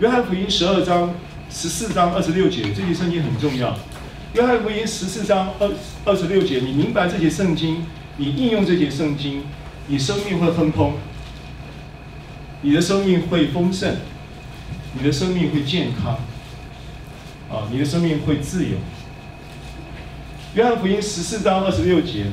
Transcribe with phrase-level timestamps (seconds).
[0.00, 1.12] 约翰福音十二章
[1.50, 3.76] 十四章二十六节，这节圣经很重要。
[4.32, 5.68] 约翰福音十四章二
[6.04, 7.84] 二十六节，你明白这节圣经，
[8.16, 9.42] 你应用这节圣经，
[9.88, 10.92] 你生命会亨通，
[12.62, 13.96] 你的生命会丰盛，
[14.92, 16.12] 你的生命会健康，
[17.50, 18.76] 啊，你的生命会自由。
[20.54, 22.26] 约翰福音十四章二十六节，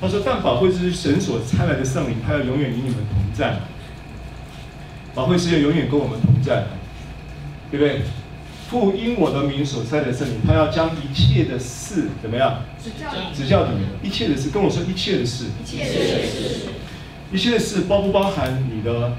[0.00, 3.58] 他说：“但保惠师是神所差来的圣灵，他要永远与你们同在。
[5.14, 6.64] 保惠师要永远跟我们同在，
[7.76, 8.02] 对不对？”
[8.68, 12.64] 父因我的名所差的圣灵，他要将一切的事怎么样？
[12.82, 15.44] 指教指教你们一切的事，跟我说一切的事。
[15.62, 16.66] 一切的事，
[17.32, 19.12] 一切的事包不包含你的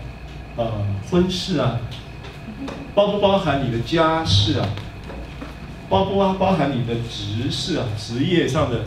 [0.57, 1.79] 呃婚事啊？
[2.93, 4.67] 包不包含你的家事啊？
[5.87, 7.85] 包不包包含你的职事啊？
[7.97, 8.81] 职业上的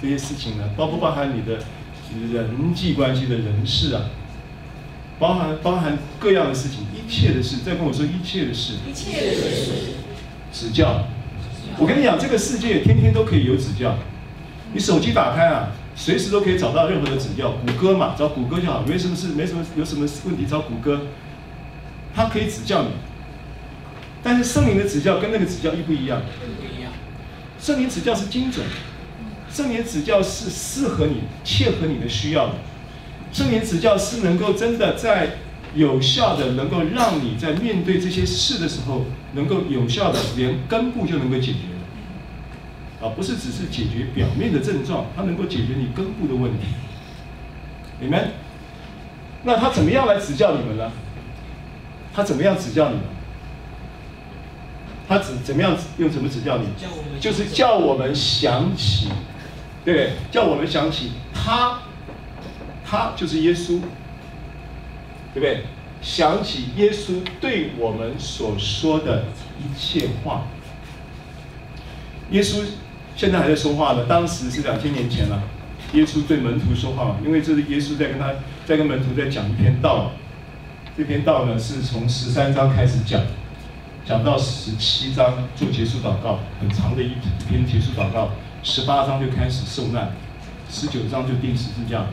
[0.00, 0.64] 这些事情呢？
[0.78, 1.62] 包不包含你的
[2.32, 4.00] 人际关系的人事啊？
[5.18, 9.72] 包含包含各样的事情，一切的事，再跟我说一切的事，一切的事，
[10.52, 11.04] 指教。
[11.76, 13.96] 我跟你讲，这个世界天天都可以有指教。
[14.72, 17.52] 你手机打开啊，随时都可以找到任何的指教。
[17.52, 21.02] 谷歌嘛，找谷歌就好，没什么事，没什么有什么问题找谷歌，
[22.14, 22.90] 它可以指教你。
[24.22, 26.20] 但是圣灵的指教跟那个指教一不一样？
[26.40, 26.92] 不一样。
[27.60, 28.66] 圣灵指教是精准，
[29.50, 32.54] 圣灵指教是适合你、切合你的需要的。
[33.32, 35.36] 圣灵指教是能够真的在
[35.74, 46.66] 有效的，能够让你在面对这些事的时候，能够有效的连根部就能够解决，啊，不是只是解决表面的症状，它能够解决你根部的问题。
[48.00, 48.30] 你们，
[49.44, 50.90] 那他怎么样来指教你们呢？
[52.14, 53.04] 他怎么样指教你们？
[55.06, 56.66] 他指怎么样用什么指教你？
[57.20, 59.08] 就是叫我们想起，
[59.84, 60.12] 对不对？
[60.30, 61.80] 叫我们想起他。
[62.88, 63.80] 他就是耶稣，
[65.34, 65.64] 对不对？
[66.00, 69.24] 想起耶稣对我们所说的
[69.58, 70.44] 一切话，
[72.30, 72.62] 耶稣
[73.16, 74.04] 现在还在说话呢。
[74.08, 75.42] 当时是两千年前了，
[75.94, 78.32] 耶稣对门徒说话，因为这是耶稣在跟他，
[78.64, 80.12] 在跟门徒在讲一篇道。
[80.96, 83.20] 这篇道呢，是从十三章开始讲，
[84.06, 87.10] 讲到十七章做结束祷告，很长的一
[87.48, 88.30] 篇结束祷告。
[88.62, 90.12] 十八章就开始受难，
[90.70, 92.06] 十九章就钉十字架。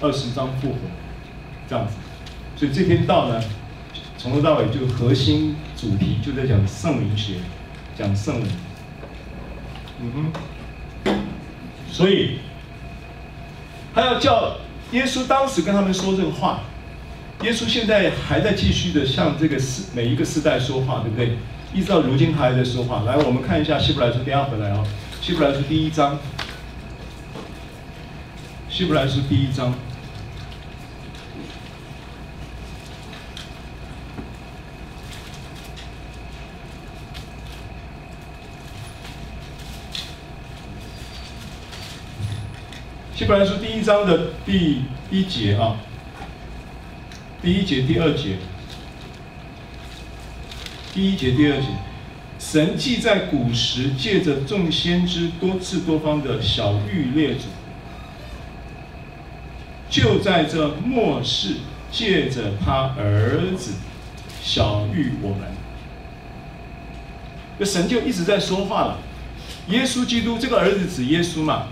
[0.00, 0.76] 二十章复活，
[1.68, 1.94] 这样子，
[2.56, 3.40] 所以这篇道呢，
[4.16, 7.34] 从头到尾就核心主题就在讲圣灵学，
[7.98, 8.46] 讲圣灵。
[10.02, 10.32] 嗯
[11.04, 11.12] 哼，
[11.90, 12.38] 所以
[13.94, 14.56] 他要叫
[14.92, 16.60] 耶稣当时跟他们说这个话，
[17.42, 21.36] 耶稣现在还在继续的向这个世每一个世代说话，对不对？
[21.74, 23.02] 一直到如今他还在说话。
[23.02, 24.82] 来，我们看一下希伯来书，等下回来啊，
[25.20, 26.18] 希伯来书第一章，
[28.70, 29.74] 希伯来书第一章。
[43.20, 45.76] 希伯来书第一章的第一节啊，
[47.42, 48.38] 第一节、第二节，
[50.94, 51.66] 第一节、第二节，
[52.38, 57.48] 神既在古时借着众先知多次多方的晓諭列祖，
[59.90, 61.56] 就在这末世
[61.92, 63.74] 借着他儿子
[64.42, 65.40] 晓諭我们。
[67.58, 68.98] 那神就一直在说话了。
[69.68, 71.66] 耶稣基督这个儿子指耶稣嘛？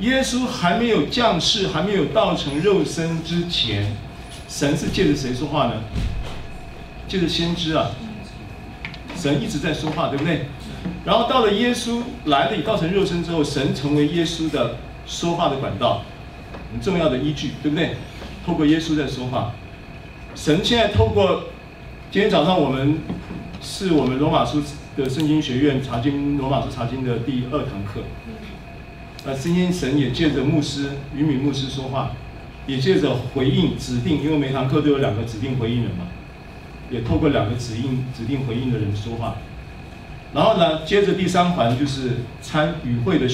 [0.00, 3.94] 耶稣还没有降世，还没有道成肉身之前，
[4.48, 5.74] 神是借着谁说话呢？
[7.06, 7.90] 借着先知啊，
[9.16, 10.46] 神一直在说话，对不对？
[11.04, 16.02] 然后到了耶稣来了，以道成肉身之后，神成为耶稣的说话的管道，
[16.72, 17.94] 很重要的依据，对不对？
[18.44, 19.52] 透过耶稣在说话，
[20.34, 21.44] 神现在透过
[22.10, 22.98] 今天早上我们
[23.62, 24.62] 是我们罗马书
[24.96, 28.02] 的圣经学院查经罗马书查经的第二堂课。
[29.26, 32.12] 那今天神也借着牧师于敏牧师说话，
[32.66, 36.04] 也借着回应指定，因为每堂课都有两个指定回应人嘛，
[36.90, 39.36] 也透过两个指应指定回应的人说话。
[40.34, 43.26] 然后呢，接着第三环就是参与会的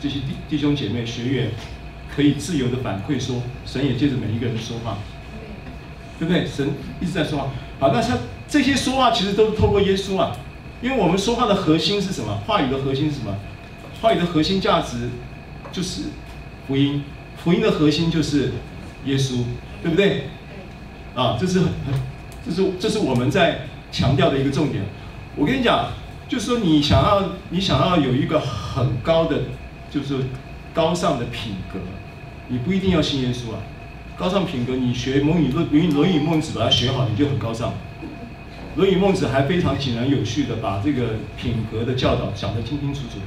[0.00, 1.50] 这些弟弟兄姐妹学员
[2.14, 4.96] 可以自由的反馈说，神也借着每一个人说话，
[6.18, 6.46] 对不对？
[6.46, 6.70] 神
[7.00, 7.50] 一直在说话。
[7.78, 8.16] 好，那他
[8.48, 10.34] 这些说话其实都是透过耶稣啊，
[10.80, 12.34] 因为我们说话的核心是什么？
[12.46, 13.36] 话语的核心是什么？
[14.00, 15.08] 话语的核心价值
[15.72, 16.02] 就是
[16.66, 17.02] 福音，
[17.36, 18.52] 福音的核心就是
[19.04, 19.42] 耶稣，
[19.82, 20.24] 对不对？
[21.14, 21.94] 啊，这是很很，
[22.46, 24.84] 这是这是我们在强调的一个重点。
[25.34, 25.88] 我跟你讲，
[26.28, 29.42] 就是说你想要你想要有一个很高的，
[29.90, 30.16] 就是
[30.72, 31.80] 高尚的品格，
[32.48, 33.58] 你不一定要信耶稣啊。
[34.16, 37.72] 高尚品格，你学《论语》《论语》《论语》《孟子》把它学好，你就很高尚。
[38.76, 43.18] 论语孟子还非常井然有序的把这个品格的教导讲得清清楚楚。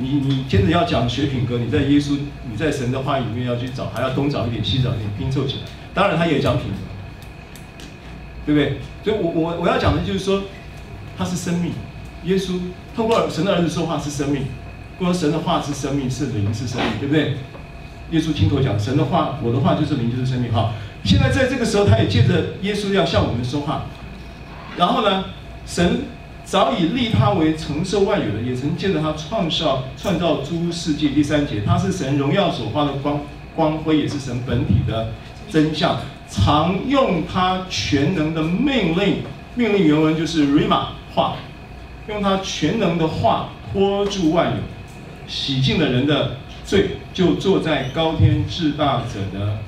[0.00, 2.18] 你你接着要讲学品格，你在耶稣
[2.50, 5.62] 你在神的话里面要去找，还要东找一点西找一点拼凑起来。
[5.92, 6.76] 当然他也讲品格，
[8.46, 8.78] 对不对？
[9.04, 10.42] 所以我我我要讲的就是说，
[11.16, 11.72] 他是生命。
[12.24, 12.58] 耶稣
[12.94, 14.44] 透过神的儿子说话是生命，
[14.98, 17.36] 过神的话是生命，是灵是生命，对不对？
[18.10, 20.52] 耶稣亲口讲，神的话，我的话就是灵就是生命。
[20.52, 20.72] 哈，
[21.04, 23.86] 现在在这个时候，他也借着耶稣要向我们说话。
[24.76, 25.24] 然后呢，
[25.64, 26.02] 神
[26.50, 31.10] 早已立他为承受万有的，也曾借着他创造创造诸世界。
[31.10, 33.20] 第三节，他是神荣耀所发的光
[33.54, 35.12] 光辉，也是神本体的
[35.48, 36.00] 真相。
[36.28, 39.18] 常用他全能的命令，
[39.54, 41.36] 命令原文就是 Rhema 话。
[42.08, 44.56] 用他全能的话托住万有，
[45.28, 49.58] 洗净了人的罪，就坐在高天至大者的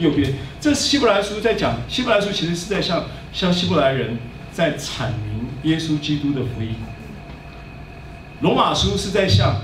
[0.00, 0.34] 右边。
[0.60, 4.18] 这是希伯来书在讲，希伯来书其实是在向向希伯来人
[4.50, 6.74] 在阐明耶稣基督的福音。
[8.40, 9.60] 罗马书是在向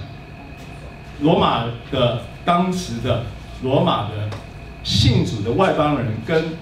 [1.20, 3.24] 罗马的当时的
[3.62, 4.30] 罗马的
[4.84, 6.56] 信主的外邦人跟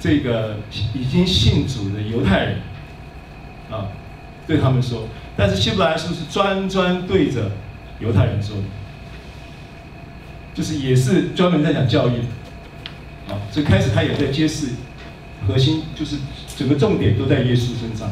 [0.00, 0.56] 这个
[0.94, 2.60] 已经信主的犹太人
[3.70, 3.88] 啊。
[4.44, 7.52] 对他们说，但是希伯来书是专专对着
[8.00, 8.62] 犹太人说的，
[10.52, 12.22] 就是也是专门在讲教义，
[13.28, 14.70] 啊，所以开始他也在揭示
[15.46, 16.16] 核心，就是
[16.56, 18.10] 整个重点都在耶稣身上。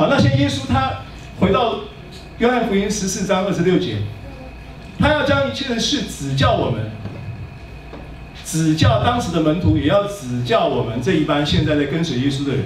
[0.00, 1.02] 好，那些耶稣他
[1.38, 1.80] 回到
[2.38, 3.98] 约翰福音十四章二十六节，
[4.98, 6.90] 他要将一切的事指教我们，
[8.42, 12.64] 指教当时的门徒，也要指教我们这一班现在在跟随耶稣的人。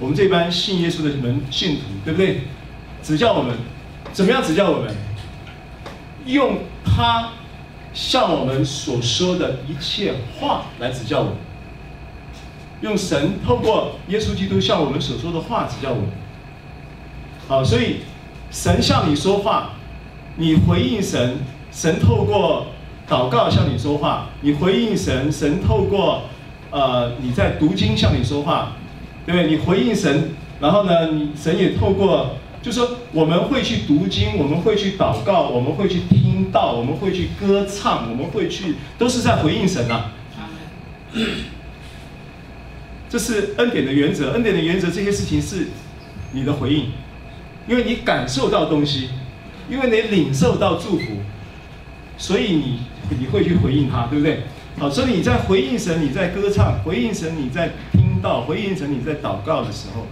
[0.00, 2.40] 我们这班信耶稣的门信徒，对不对？
[3.00, 3.54] 指教我们，
[4.12, 4.92] 怎么样指教我们？
[6.24, 7.28] 用他
[7.94, 11.34] 向我们所说的一切话来指教我们。
[12.80, 16.08] 用神透过耶稣基督向我们所说的话指教我们。
[17.48, 17.96] 好，所以
[18.50, 19.72] 神向你说话，
[20.36, 21.38] 你回应神，
[21.70, 22.66] 神透过
[23.08, 26.22] 祷告向你说话，你回应神，神透过
[26.70, 28.72] 呃你在读经向你说话。
[29.26, 29.50] 对不对？
[29.50, 30.92] 你回应神，然后呢，
[31.36, 40.12] 神也透过，就说我们会去读经，我们会去祷告，我们会去听到，我们会去歌唱，我们会去，都是在回应神啊。
[43.08, 45.66] 这是恩典的原则，恩典的原则，这些事情是
[46.30, 46.92] 你的回应，
[47.66, 49.10] 因为你感受到东西，
[49.68, 51.04] 因为你领受到祝福，
[52.16, 52.80] 所以你
[53.18, 54.42] 你会去回应他，对不对？
[54.78, 60.06] 好，所以你在回应神，你在歌唱，回应神，你在听到，回应神，你在祷告的时候，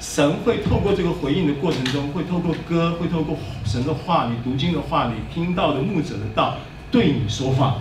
[0.00, 6.56] 神会透过这个回应的过程中，会透过歌，会透过神的话，你读经的话，你听到的牧者的道，
[6.90, 7.78] 对你说话。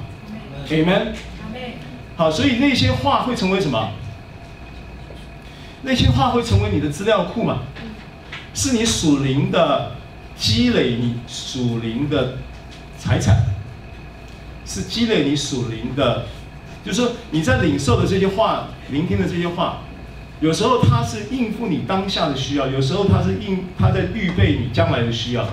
[0.69, 1.13] Amen。
[2.18, 3.92] 好，所以那些话会成为什么？
[5.83, 7.60] 那些话会成为你的资料库嘛？
[8.56, 9.92] 是你属灵的
[10.36, 12.38] 积累，你属灵的
[12.98, 13.54] 财产。
[14.68, 16.25] 是积累你属灵的，
[16.84, 19.81] 就是说你在领受的这些话，聆听的这些话，
[20.40, 25.48] 有时候它是应付你当下的需要，有时候它是应它在预备你将来的需要。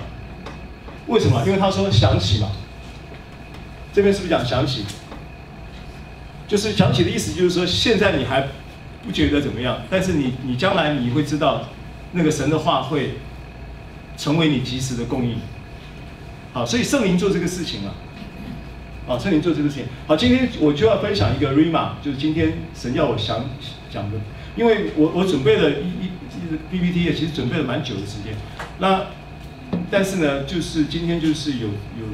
[1.05, 1.43] 为什么？
[1.45, 2.49] 因为他说想起嘛，
[3.93, 4.83] 这边是不是讲想起？
[6.47, 8.47] 就是想起的意思，就是说现在你还
[9.05, 11.69] 不觉得怎么样，但是你你将来你会知道，
[12.13, 13.15] 那个神的话会
[14.17, 15.35] 成为你及时的供应。
[16.53, 17.93] 好，所以圣灵做这个事情啊。
[19.05, 19.85] 啊，圣灵做这个事情。
[20.07, 23.49] 好，今天我就要分享一个 Rhema，就是今天神要我想
[23.91, 24.17] 讲的。
[24.55, 28.33] 因为我我准备了一一一 PPT 也其实准备了蛮久的时间。
[28.79, 29.07] 那
[29.91, 32.05] 但是呢，就是今天就是有有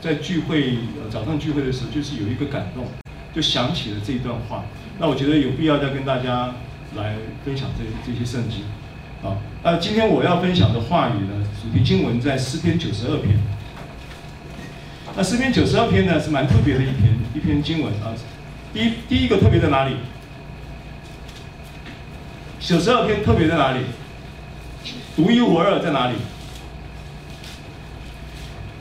[0.00, 0.78] 在聚会
[1.08, 2.86] 早上聚会的时候，就是有一个感动，
[3.32, 4.64] 就想起了这一段话。
[4.98, 6.54] 那我觉得有必要再跟大家
[6.96, 8.64] 来分享这这些圣经。
[9.22, 13.38] 好，那今天我要分享的话语呢，主题经文在诗篇九十二篇。
[15.16, 18.12] 那诗篇九十二篇呢，是蛮特别的一篇一篇经文啊。
[18.74, 19.94] 第一第一个特别在哪里？
[22.58, 23.84] 九十二篇特别在哪里？
[25.14, 26.16] 独一无二在哪里？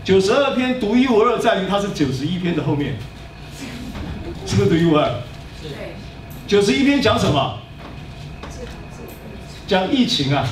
[0.04, 2.96] 九十二篇独一无二在于它是九十一篇的后面，
[4.48, 5.08] 是不是独一无二？
[5.62, 5.94] 对。
[6.48, 7.60] 九十一篇讲什么？
[9.72, 10.46] 讲疫情啊，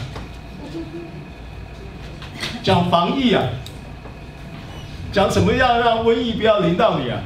[2.63, 3.43] 讲防疫啊。
[5.11, 7.21] 讲怎么样让瘟疫不要临到你啊？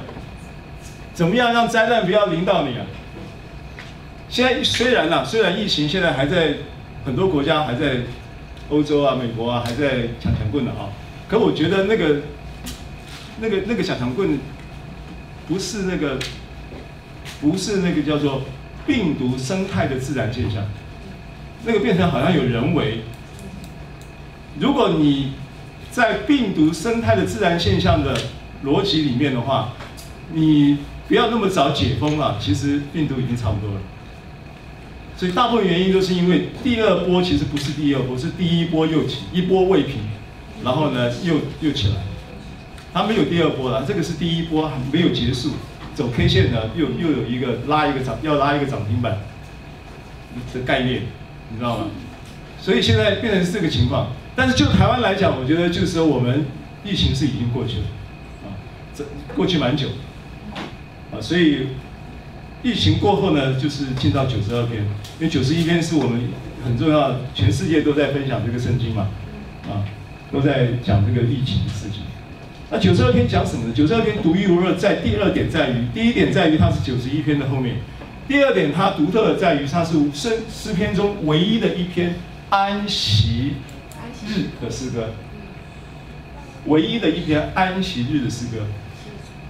[1.13, 2.85] 怎么样让灾难不要临到你啊？
[4.27, 6.55] 现在虽然呢、虽然疫情现在还在
[7.05, 7.97] 很多国家还在
[8.69, 10.89] 欧洲啊、美国啊还在抢抢棍的啊，
[11.29, 12.21] 可我觉得那个
[13.39, 14.39] 那个那个抢抢棍
[15.47, 16.17] 不是那个
[17.39, 18.41] 不是那个叫做
[18.87, 20.63] 病毒生态的自然现象，
[21.65, 23.01] 那个变成好像有人为。
[24.59, 25.33] 如果你
[25.89, 28.19] 在病毒生态的自然现象的
[28.65, 29.73] 逻辑里面的话，
[30.31, 30.77] 你
[31.07, 33.81] 不要那么早解封了，其实病毒已经差不多了。
[35.15, 39.97] 所以大部分原因都是因为第二波其实不是第二波，是第一波又起，一波未平，
[40.63, 41.95] 然后呢又又起来，
[42.91, 45.51] 它没有第二波了，这个是第一波还没有结束，
[45.93, 49.19] 走 K 线呢又又有一个拉一个涨，要拉一个涨停板
[50.53, 51.03] 的概念，
[51.53, 51.85] 你知道吗？
[52.59, 56.45] 所以现在变成是这个情况，但是就台湾来讲，我觉得就是我们
[56.83, 57.85] 疫情是已经过去了，
[58.43, 58.59] 啊，
[58.93, 59.05] 这
[59.35, 59.87] 过去蛮久，
[61.11, 61.67] 啊，所以。
[62.65, 64.83] 疫情过后呢，就是进到九十二篇，
[65.19, 66.29] 因为九十一篇是我们
[66.63, 69.09] 很重要，全世界都在分享这个圣经嘛，
[69.67, 69.83] 啊，
[70.31, 72.03] 都在讲这个疫情的事情。
[72.71, 73.73] 那九十二篇讲什么呢？
[73.75, 77.75] 九十二篇独一无二，在第二点在于，第一点在于它是九十一篇的后面，
[78.27, 82.15] 第二点它独特的在于它是诗诗篇中唯一的一篇
[82.49, 83.55] 安息
[84.25, 85.13] 日的诗歌，
[86.65, 88.65] 唯一的一篇安息日的诗歌。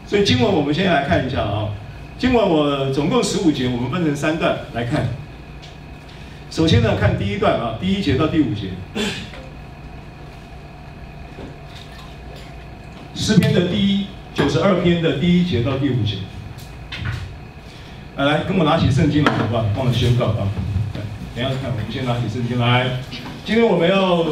[0.07, 1.69] 所以经文我们先来看一下啊。
[2.17, 5.07] 经文我总共十五节，我们分成三段来看。
[6.49, 8.69] 首先呢，看第一段啊，第一节到第五节，
[13.13, 16.17] 诗篇的第一九十二篇的第一节到第五节。
[18.15, 19.65] 来来，跟我拿起圣经来，好不好？
[19.75, 20.47] 帮我宣告啊！
[21.35, 22.99] 等下看，我们先拿起圣经来。
[23.43, 24.23] 今天我们要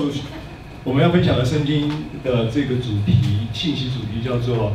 [0.83, 1.89] 我们要分享的圣经
[2.23, 4.73] 的这个主题，信息主题叫做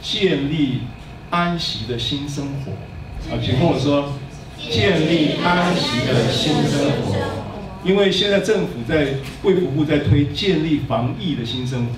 [0.00, 0.80] 建立。
[1.32, 2.72] 安息的新生活，
[3.34, 4.12] 啊，请跟我说，
[4.58, 7.16] 建立安息的新生活，
[7.82, 11.92] 因为现在政府在卫福部在推建立防疫的新生活，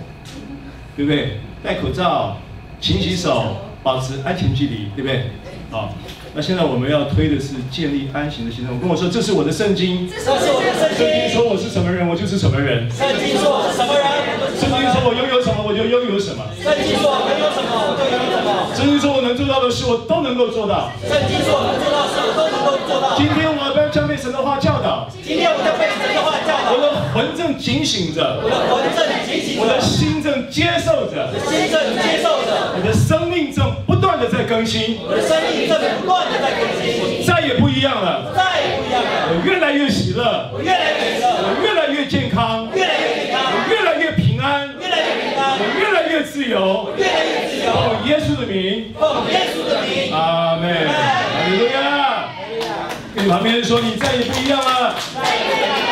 [0.97, 1.41] 对不对？
[1.65, 2.37] 戴口罩，
[2.81, 5.31] 勤洗手，保持安全距离，对不对？
[5.73, 5.93] 好，
[6.35, 8.71] 那现在我们要推的是建立安行的心态。
[8.75, 8.79] 我。
[8.85, 10.99] 跟我说，这是我的圣经，这是我的圣经。
[10.99, 12.91] 圣经说我是什么人，我就是什么人。
[12.91, 14.05] 圣经说我是什么人，
[14.59, 16.43] 圣经说我拥有什么，我就拥有什么。
[16.59, 18.75] 圣经说我拥有什么，我就拥有什么。
[18.75, 20.91] 圣经说我能做到的事，我都能够做到。
[21.07, 23.15] 圣经说我能做到的事，我都能够做到。
[23.17, 25.07] 今天我要将被神的话教导。
[25.23, 26.75] 今天我要被神的话教导。
[26.75, 33.24] 我的魂正警醒着，我的魂正警醒着，我的心正接受着，我的心正接受着，我的生
[34.25, 36.97] 的在更新，我的生命正不断的在更新。
[37.01, 39.29] 我再也不一样了，再也不一样了。
[39.29, 47.69] 我越来越喜乐，我越来越喜乐，我越来越健康，越来越健康，我越来越平安，越来越平安，我越来越自由，越来越自由。
[47.73, 50.65] 奉耶稣的名，奉耶稣的名，阿门。
[50.89, 50.93] 哈
[51.51, 52.33] 利路亚。
[53.15, 55.85] 跟你旁边人说，你再也不一样了，再也不一样了。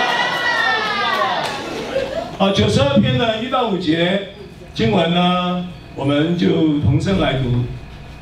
[2.39, 4.33] 好，九十二篇的一到五节
[4.75, 7.65] 经文呢，我们就同声来读。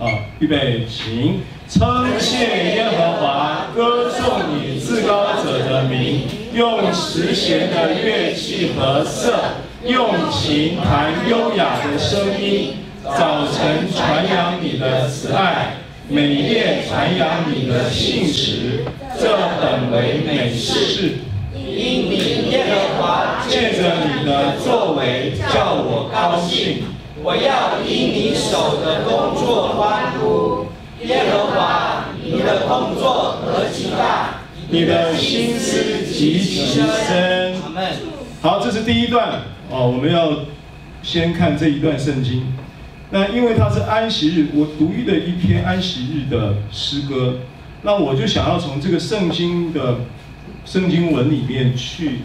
[0.01, 2.39] 啊，预备，请称谢
[2.75, 6.23] 耶和华，歌颂你至高者的名，
[6.55, 9.39] 用十弦的乐器和瑟，
[9.85, 12.77] 用琴弹优雅的声音。
[13.05, 15.77] 早晨传扬你的慈爱，
[16.09, 18.83] 每夜传扬你的信实，
[19.19, 21.19] 这本为美事。
[21.55, 26.85] 因你耶和华借着你的作为，叫我高兴。
[27.23, 30.67] 我要因你手的工作欢呼，
[31.05, 37.55] 耶和华，你的工作何其大，你的心思极其深。
[38.41, 40.33] 好，这是第一段哦，我们要
[41.03, 42.55] 先看这一段圣经。
[43.11, 47.41] 那因为它是安息日，我独一的一篇安息日的诗歌，
[47.83, 49.97] 那我就想要从这个圣经的
[50.65, 52.21] 圣经文里面去，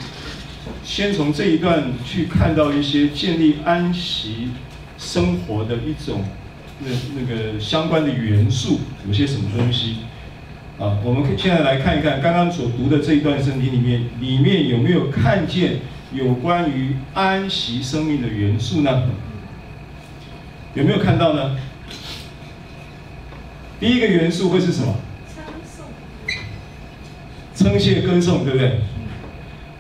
[0.86, 4.52] 先从这一段去看到一些建立安息。
[4.98, 6.24] 生活的一种
[6.80, 6.88] 那
[7.20, 9.98] 那个相关的元素有些什么东西
[10.80, 11.00] 啊？
[11.04, 15.80] 我们现在来看一看刚刚所读的这一段圣经里面，里面有没有看见
[16.14, 19.04] 有关于安息生命的元素呢？
[20.74, 21.58] 有没有看到呢？
[23.80, 24.96] 第一个元素会是什么？
[25.34, 25.86] 称颂、
[27.54, 28.80] 称谢、歌颂，对不对？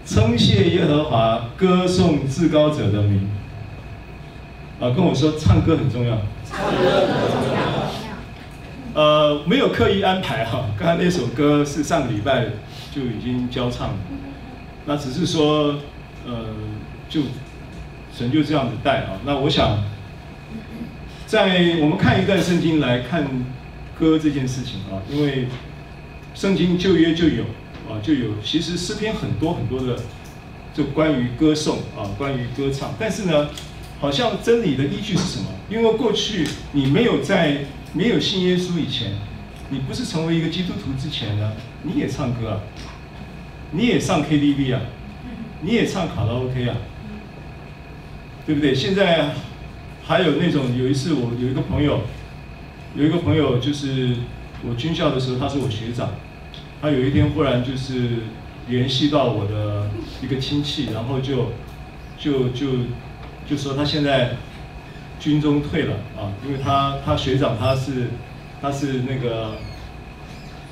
[0.05, 3.27] 称谢耶和华，歌颂至高者的名。
[4.79, 6.17] 啊，跟我说唱歌很重要。
[6.43, 7.65] 唱歌很重要。
[8.93, 12.45] 呃，没有刻意安排哈，刚才那首歌是上个礼拜
[12.93, 13.95] 就已经交唱了，
[14.85, 15.75] 那只是说，
[16.25, 16.45] 呃，
[17.09, 17.21] 就
[18.13, 19.19] 神就这样子带啊。
[19.25, 19.83] 那我想，
[21.25, 23.25] 在我们看一段圣经来看
[23.99, 25.47] 歌这件事情啊，因为
[26.33, 27.43] 圣经旧约就有
[27.89, 29.97] 啊，就有其实诗篇很多很多的，
[30.73, 33.49] 就关于歌颂啊，关于歌唱，但是呢。
[34.05, 35.47] 好像真理的依据是什么？
[35.67, 37.57] 因为过去你没有在
[37.91, 39.13] 没有信耶稣以前，
[39.71, 42.59] 你不是成为一个基督徒之前呢，你也唱歌啊，
[43.71, 44.81] 你也上 KTV 啊，
[45.61, 46.77] 你也唱卡拉 OK 啊，
[48.45, 48.75] 对不对？
[48.75, 49.31] 现在
[50.03, 52.01] 还有那种，有一次我有一个朋友，
[52.95, 54.17] 有一个朋友就是
[54.69, 56.11] 我军校的时候，他是我学长，
[56.79, 58.17] 他有一天忽然就是
[58.67, 59.89] 联系到我的
[60.21, 61.53] 一个亲戚，然后就
[62.19, 62.67] 就就
[63.49, 64.31] 就说他现在
[65.19, 68.09] 军中退了啊，因为他他学长他是
[68.61, 69.55] 他是那个。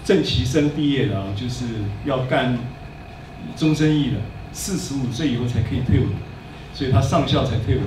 [0.06, 1.63] 正期生毕业的啊，就是
[2.03, 2.60] 要干
[3.56, 4.18] 终身役的，
[4.51, 6.08] 四十五岁以后才可以退伍，
[6.74, 7.84] 所以他上校才退伍，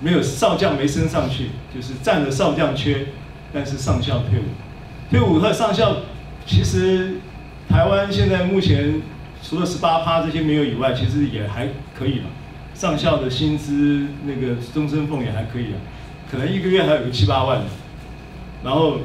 [0.00, 3.08] 没有少将没升上去，就是占了少将缺，
[3.52, 4.44] 但是上校退伍，
[5.10, 5.96] 退伍和上校，
[6.46, 7.16] 其实
[7.68, 9.02] 台湾现在目前
[9.42, 12.24] 除了十八趴这些没有以外，其实也还可以了，
[12.74, 15.78] 上校的薪资那个终身俸也还可以啊，
[16.30, 17.66] 可能一个月还有个七八万的，
[18.64, 18.98] 然后。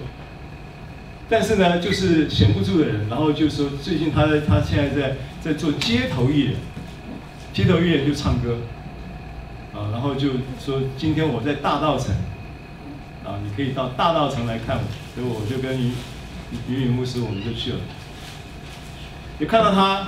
[1.29, 6.55] 但是呢，就是闲不住的人，然后就说最近他他现在在在做街头艺人，
[7.51, 8.59] 街头艺人就唱歌，
[9.74, 12.15] 啊，然后就说今天我在大稻城，
[13.25, 14.83] 啊，你可以到大稻城来看我，
[15.13, 15.91] 所以我就跟云
[16.69, 17.79] 云雨牧师我们就去了，
[19.39, 20.07] 也看到他，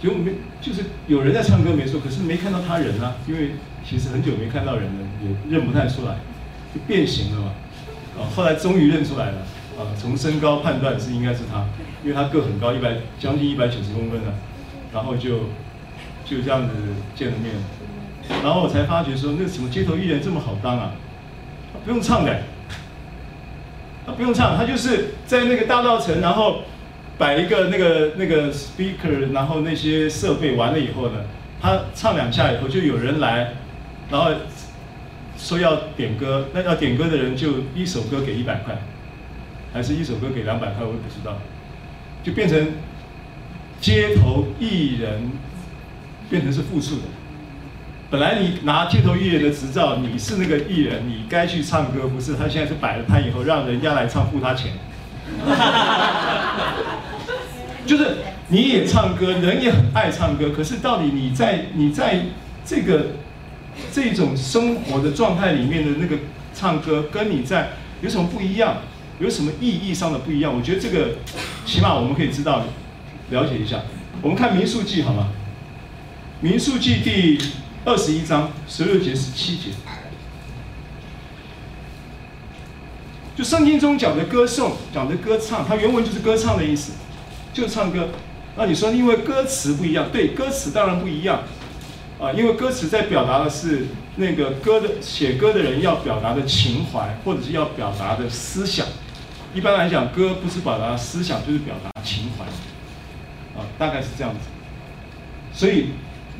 [0.00, 3.52] 就没就是有人在唱歌没错，可是没看到他人啊，因为
[3.84, 6.16] 其实很久没看到人了，也认不太出来，
[6.74, 7.52] 就变形了嘛，
[8.18, 9.38] 啊，后来终于认出来了。
[9.78, 11.64] 啊，从身高判断是应该是他，
[12.02, 14.34] 因为他个很高，一百将近一百九十公分了，
[14.92, 15.50] 然后就
[16.24, 16.74] 就这样子
[17.14, 17.54] 见了面，
[18.42, 20.94] 然后我才发觉说，那什么街头艺人这么好当啊？
[21.72, 22.42] 他不用唱的，
[24.04, 26.62] 他不用唱，他就是在那个大道城，然后
[27.18, 31.24] 摆一个那个那个 speaker，然后那些设备完了以后呢，
[31.60, 33.54] 他唱两下以后就有人来，
[34.10, 34.30] 然后
[35.36, 38.78] 说要点歌，那要点歌的人就一首歌给一百块。
[39.70, 41.36] 还是一首歌给两百块，我也不知道，
[42.24, 42.68] 就变成
[43.82, 45.30] 街头艺人，
[46.30, 47.02] 变成是负数的。
[48.10, 52.34] 本来你拿街头艺人的执照，你是那个艺人，你该去唱歌，不是？
[52.34, 54.72] 他现在是摆了摊以后，让人家来唱，付他钱。
[57.86, 62.26] 就是你也唱歌，人也很爱唱歌，可是到底你在你在
[62.64, 63.06] 这个
[63.92, 66.18] 这种生活的状态里面的那个
[66.54, 67.70] 唱歌，跟你在
[68.02, 68.76] 有什么不一样？
[69.20, 70.54] 有什么意义上的不一样？
[70.54, 71.16] 我觉得这个
[71.66, 72.62] 起码我们可以知道、
[73.30, 73.80] 了解一下。
[74.22, 75.28] 我们看《民数记》好吗？
[76.44, 77.38] 《民数记》第
[77.84, 79.70] 二十一章十六节、十七节，
[83.38, 86.94] 就圣经中讲的歌颂、讲的歌唱，它原文就是歌唱的意思，
[87.52, 88.08] 就是唱歌。
[88.56, 91.44] 那你说因为歌词不一样，对，歌词当然不一样
[92.20, 98.84] 啊，因为歌词在表达的是那个歌的写歌的人要表达的情怀，或者是要表达的思想。
[99.54, 102.44] 一般来讲，歌不是表达思想，就是表达情怀，
[103.56, 104.40] 啊，大概是这样子。
[105.52, 105.90] 所以，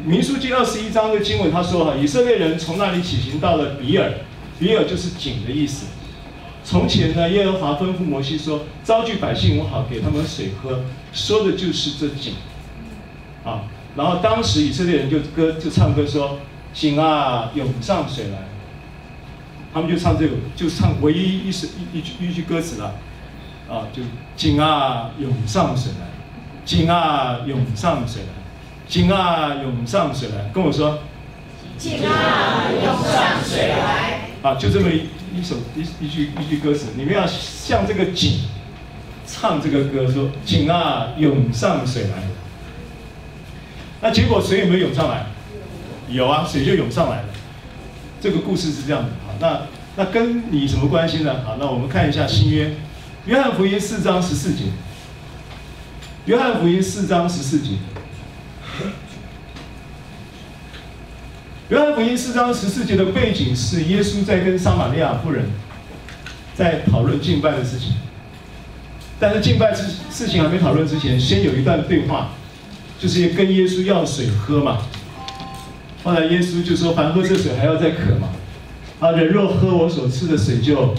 [0.04, 4.12] 民数记二十一章的经文，他说哈，以色列人从那里起行到了比尔，
[4.58, 5.86] 比尔就是井的意思。
[6.68, 10.80] 从前呢，耶和华吩咐摩西说，招聚百姓，我好给他们水喝，
[11.14, 12.34] 说的就是这井。
[13.42, 13.62] 啊，
[13.96, 16.40] 然后当时以色列人就歌就唱歌说，
[16.74, 18.46] 井啊，涌上水来。
[19.72, 22.96] 他们就唱这个，就唱唯一一首一一句一句歌词了，
[23.66, 24.02] 啊，就
[24.36, 26.06] 井啊涌上水来，
[26.66, 28.28] 井啊涌上水来，
[28.86, 30.98] 井啊涌上水来，跟我说，
[31.78, 34.88] 井啊涌上水来，啊，就这么
[35.34, 38.40] 一首一一句一句歌词，你们要向这个井
[39.26, 42.22] 唱这个歌，说井啊涌上水来，
[44.00, 45.26] 那结果水有没有涌上来？
[46.08, 47.28] 有啊，水就涌上来了。
[48.20, 49.10] 这个故事是这样的。
[49.26, 49.62] 好那
[49.96, 51.44] 那跟你什么关系呢？
[51.44, 52.74] 好，那我们看一下新约，
[53.26, 54.64] 约翰福音四章十四节。
[56.24, 57.72] 约翰福音四章十四节。
[61.68, 65.44] 约翰福音四章十四节的背景是耶稣在跟撒玛利亚妇人
[66.54, 67.92] 在讨论敬拜的事情，
[69.20, 72.30] 但是敬拜事事情还没讨论之前，先有一段对话，
[72.98, 74.78] 就是跟耶稣要水喝嘛。
[76.02, 78.30] 后来耶稣就说：“凡喝这水还要再渴嘛。”
[78.98, 80.94] 啊，人若喝我所赐的水，就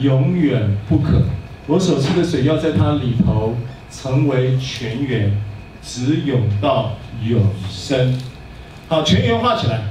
[0.00, 1.22] 永远不渴。
[1.68, 3.56] 我所赐的水要在它里头
[3.88, 5.40] 成为泉源，
[5.80, 8.20] 直涌到永生。
[8.88, 9.82] 好，泉源画起来。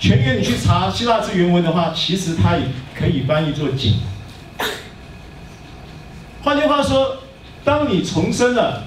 [0.00, 2.64] 泉源，你去查希腊字原文的话，其实它也
[2.98, 4.00] 可以翻译作井。
[6.42, 7.18] 换句话说，
[7.62, 8.84] 当你重生了，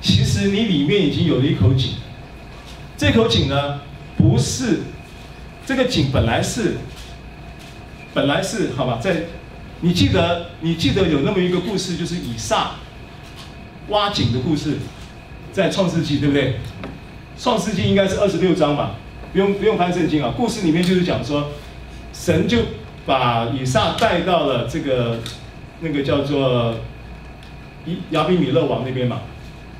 [0.00, 1.94] 其实你里面已经有了一口井。
[2.96, 3.80] 这口井呢，
[4.16, 4.82] 不是。
[5.66, 6.76] 这个井本来是，
[8.14, 9.24] 本来是好吧，在
[9.80, 12.76] 你记得你记得有那么一个故事，就是以撒
[13.88, 14.78] 挖井的故事，
[15.52, 16.60] 在创世纪，对不对？
[17.36, 18.94] 创世纪应该是二十六章吧，
[19.36, 20.32] 不用不用翻圣经啊。
[20.34, 21.48] 故事里面就是讲说，
[22.10, 22.56] 神就
[23.04, 25.18] 把以撒带到了这个
[25.80, 26.74] 那个叫做
[28.12, 29.20] 亚比米勒王那边嘛，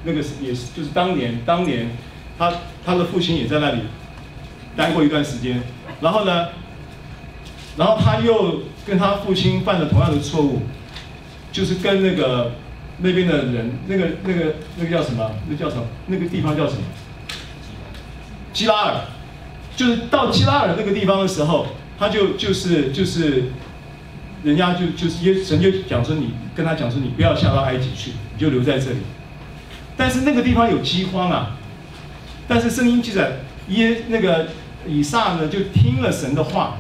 [0.04, 1.88] 那个是也是就是当年当年
[2.38, 2.52] 他
[2.84, 3.80] 他的父亲也在那里
[4.76, 5.62] 待过一段时间，
[6.02, 6.48] 然后呢，
[7.78, 10.64] 然后他又跟他父亲犯了同样的错误，
[11.50, 12.52] 就是跟那个
[12.98, 15.30] 那边的人，那个那个那个叫什么？
[15.48, 15.84] 那叫什么？
[16.08, 16.82] 那个地方叫什么？
[18.52, 19.00] 基拉尔，
[19.76, 21.66] 就是到基拉尔那个地方的时候，
[21.98, 23.44] 他就就是就是，
[24.42, 28.96] 人家就就是耶神就讲说，你跟他讲说，你不要下到埃及去，你就留在这里。
[29.94, 31.56] 但是那个地方有饥荒啊，
[32.48, 33.32] 但是圣经记载
[33.68, 34.48] 耶那个
[34.88, 36.78] 以撒呢就听了神的话，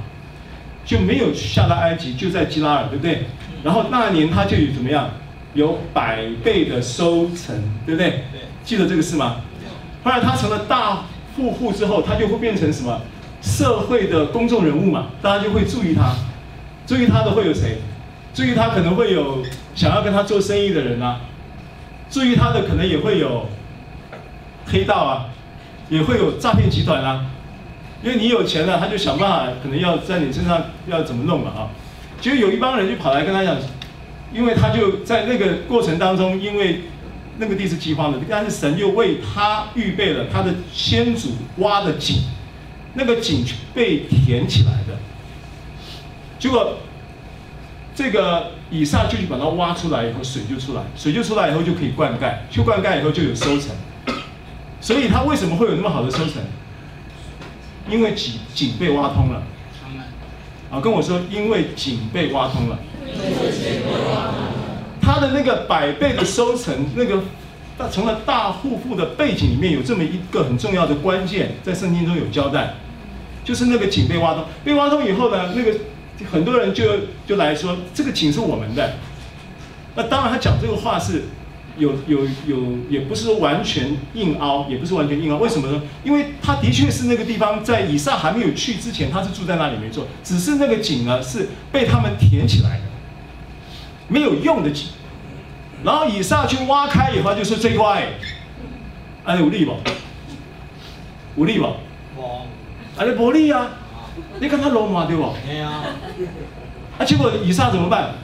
[0.86, 3.26] 就没有下到埃及，就在基拉尔，对不对？
[3.62, 5.10] 然后那年他就有怎么样，
[5.52, 7.54] 有百倍的收成，
[7.84, 8.24] 对不对？
[8.32, 8.40] 对。
[8.64, 9.42] 记得这个事吗？
[10.02, 11.04] 后来他成了大。
[11.36, 12.98] 富户之后，他就会变成什么
[13.42, 15.08] 社会的公众人物嘛？
[15.20, 16.14] 大家就会注意他，
[16.86, 17.76] 注意他的会有谁？
[18.32, 19.44] 注意他可能会有
[19.74, 21.20] 想要跟他做生意的人啊，
[22.10, 23.46] 注意他的可能也会有
[24.64, 25.26] 黑道啊，
[25.90, 27.26] 也会有诈骗集团啊。
[28.02, 31.68] 因为你有钱了，他就想办法可能要在你身上要怎么弄了啊。
[32.20, 33.54] 其实有一帮人就跑来跟他讲，
[34.32, 36.80] 因为他就在那个过程当中，因为。
[37.38, 42.22] 那个地是饥荒的，但是神又为他预备了他的先祖挖的井，
[42.94, 43.44] 那个井
[43.74, 44.98] 被填起来的。
[46.38, 46.78] 结果
[47.94, 53.70] 这个以撒就去把它挖出来以后，水就出来，水就出来以后就可以灌溉，去灌溉以后就有收成。
[54.80, 56.42] 所以他为什么会有那么好的收成？
[57.88, 59.42] 因为井井被挖通了。
[60.70, 62.78] 啊，跟我说，因为井被挖通了。
[65.06, 67.22] 他的那个百倍的收成，那个
[67.78, 72.74] 他成了大户户的背景里面有这么一个很重要的关键，在圣经中有交代，
[73.44, 75.78] 就是那个井被挖通，被挖通以后呢，那个
[76.28, 76.84] 很多人就
[77.24, 78.94] 就来说这个井是我们的。
[79.94, 81.26] 那当然他讲这个话是
[81.78, 85.38] 有有有，也不是完全硬凹，也不是完全硬凹。
[85.38, 85.80] 为什么呢？
[86.02, 92.82] 因为他的确是那个地方在以撒还没有去之前，他是住在那里没错，只是那个井呢是被他们填起来的。
[94.08, 94.86] 没有用的井，
[95.84, 98.08] 然后以撒去挖开以后，就是这块，
[99.24, 99.76] 哎，有利不？
[101.36, 101.68] 有利吧？
[102.16, 102.46] 哦，
[102.96, 103.68] 哎，无利啊！
[104.40, 105.32] 你看他罗马对不？
[105.46, 105.84] 对啊。
[106.98, 108.14] 啊，结果以撒怎么办？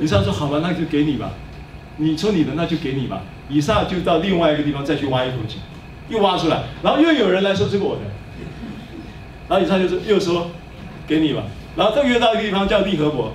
[0.00, 1.30] 以撒说：“好吧，那就给你吧。
[1.96, 5.58] 你说你的，那就给你吧。”以撒就到另外一个地方再去挖一口井，
[6.08, 8.02] 又挖出来，然后又有人来说：“这个我的。”
[9.48, 10.50] 然后以撒就是：“又说，
[11.06, 11.42] 给你吧。”
[11.76, 13.34] 然后再约到一个地方叫利和伯。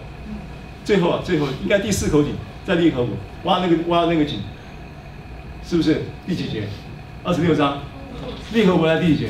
[0.83, 2.33] 最后啊，最后应该第四口井
[2.65, 4.41] 在利河伯挖那个挖那个井，
[5.65, 6.67] 是不是第几节？
[7.23, 7.83] 二十六章，
[8.51, 9.29] 利河伯在第几节？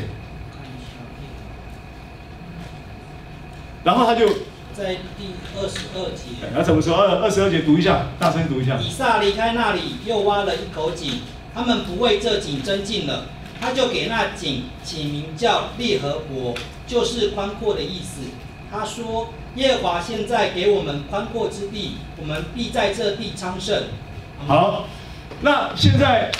[3.84, 4.28] 然后他就
[4.74, 6.48] 在第二十二节。
[6.56, 6.96] 那怎么说？
[6.96, 8.80] 二二十二节读一下，大声读一下。
[8.80, 11.22] 以撒离开那里，又挖了一口井，
[11.54, 13.28] 他们不为这井增进了，
[13.62, 16.56] 他就给那井起名叫利河伯，
[16.88, 18.22] 就是宽阔的意思。
[18.72, 19.30] 他说。
[19.56, 23.84] 耶和华现在给我们宽阔之地，我们必在这地昌盛。
[24.48, 24.86] 好，
[25.42, 26.32] 那现在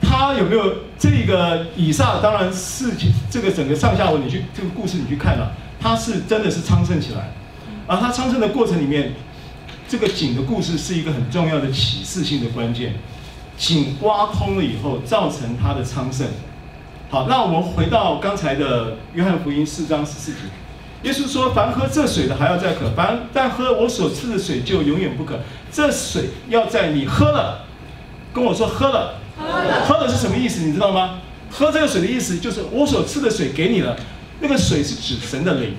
[0.00, 2.20] 他有没有这个以撒？
[2.22, 2.92] 当然是
[3.28, 7.32] 这个整个上下文，你去这个故事你去看了，他是真的是昌盛起来。
[7.86, 9.12] 而他昌盛的过程里面，
[9.88, 12.94] 这个井的故事是一个很重要的启示性的关键。
[13.58, 16.26] 井挖通了以后，造成他的昌盛。
[17.10, 20.38] 好，那我们回到刚才的约翰福音四章十四节。
[21.04, 25.38] 耶稣说：“凡喝这水的还要再渴，凡但喝我所赐的水就永远不渴。
[25.70, 27.66] 这水要在你喝了，
[28.32, 29.16] 跟我说喝了，
[29.86, 30.62] 喝了，是什么意思？
[30.62, 31.20] 你知道吗？
[31.50, 33.94] 喝这个水的意思就是我所赐的水给你了，
[34.40, 35.74] 那个水是指神的灵。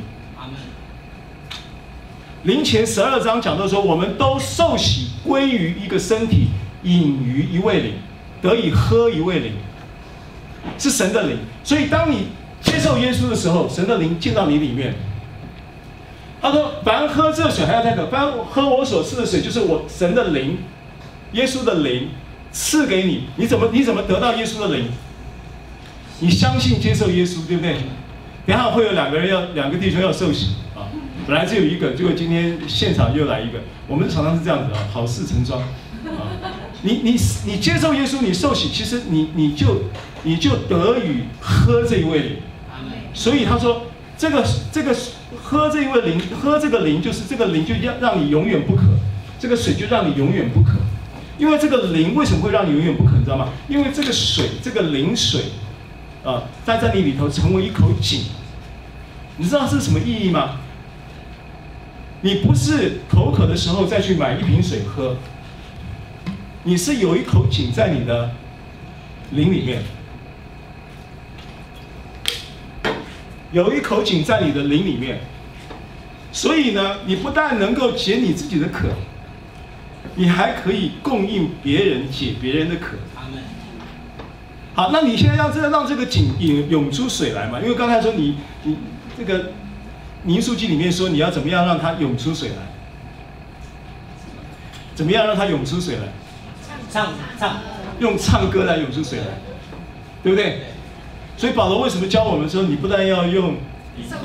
[2.43, 6.49] 灵前十二章讲到说，我们都受洗归于一个身体，
[6.83, 7.93] 饮于一位灵，
[8.43, 9.53] 得以喝一位灵，
[10.77, 11.39] 是神的灵。
[11.63, 12.27] 所以当你
[12.61, 14.93] 接受耶稣的时候，神的灵进到你里面。”
[16.45, 20.59] 他说：“凡喝这水还要再渴，凡喝我所赐的水，就是我神的灵，
[21.31, 22.09] 耶稣的灵
[22.51, 23.23] 赐给你。
[23.37, 24.89] 你怎么你怎么得到耶稣的灵？
[26.19, 27.77] 你相信接受耶稣，对不对？
[28.45, 30.85] 等下会有两个人要两个弟兄要受洗啊，
[31.25, 33.59] 本来只有一个，结果今天现场又来一个。
[33.87, 35.67] 我们常常是这样子啊，好事成双啊。
[36.83, 39.81] 你你你接受耶稣，你受洗，其实你你就
[40.21, 42.37] 你就得以喝这一位灵。
[43.15, 43.81] 所以他说。”
[44.17, 44.95] 这个这个
[45.43, 48.83] 喝这一位灵，喝这个灵就是这个灵就让让你永远不渴，
[49.39, 50.71] 这个水就让你永远不渴。
[51.37, 53.49] 因为这个灵为什么会让你永远不渴，你知道吗？
[53.67, 55.41] 因为这个水，这个灵水，
[56.23, 58.21] 啊，在在你里头成为一口井。
[59.37, 60.59] 你知道是什么意义吗？
[62.21, 65.17] 你不是口渴的时候再去买一瓶水喝，
[66.63, 68.31] 你是有一口井在你的
[69.31, 69.83] 灵里面，
[73.55, 75.19] 有一口井在你的灵里面，
[76.33, 78.89] 所以呢，你不但能够解你自己的渴，
[80.15, 82.97] 你还可以供应别人解别人的渴。
[84.73, 87.61] 好，那你现在要这让这个井涌涌出水来嘛？
[87.61, 88.77] 因为刚才说你你。
[89.17, 89.51] 这个
[90.23, 92.55] 民数记里面说，你要怎么样让它涌出水来？
[94.93, 96.01] 怎么样让它涌出水来？
[96.91, 97.61] 唱唱，
[97.99, 99.25] 用唱歌来涌出水来，
[100.21, 100.63] 对不对？
[101.37, 103.55] 所以保罗为什么教我们说，你不但要用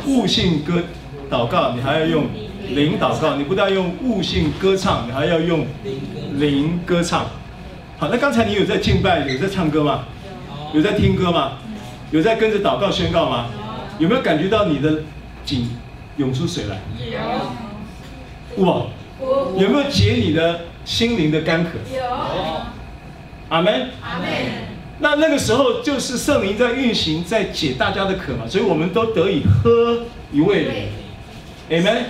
[0.07, 0.83] 悟性歌
[1.31, 2.25] 祷告，你还要用
[2.71, 5.67] 灵祷告；你不但用悟性歌唱，你还要用
[6.35, 7.27] 灵歌唱。
[7.99, 10.05] 好，那刚才你有在敬拜，有在唱歌吗？
[10.73, 11.53] 有在听歌吗？
[12.13, 13.47] 有在跟着祷告宣告吗？
[13.99, 15.03] 有没有感觉到你的
[15.45, 15.69] 井
[16.17, 16.81] 涌出水来？
[18.57, 18.65] 有。
[18.65, 18.87] 哇！
[19.57, 21.71] 有没有解你的心灵的干渴？
[21.95, 22.03] 有。
[23.49, 23.91] 阿门。
[24.01, 24.70] 阿门。
[25.01, 30.73] 那那个时候就是圣灵在运行，在解大家的渴嘛，所以我们都得以喝一味灵。
[31.71, 32.05] 阿门。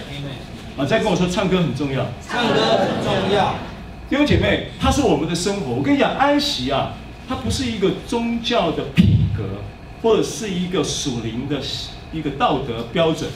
[0.77, 2.07] 啊，再跟我说，唱歌很重要。
[2.29, 3.55] 唱歌很重要。
[4.09, 5.73] 弟兄姐妹，它是我们的生活。
[5.73, 6.93] 我跟你讲，安息啊，
[7.29, 9.45] 它不是一个宗教的品格。
[10.03, 11.61] 或者是一个属灵的
[12.11, 13.29] 一个道德标准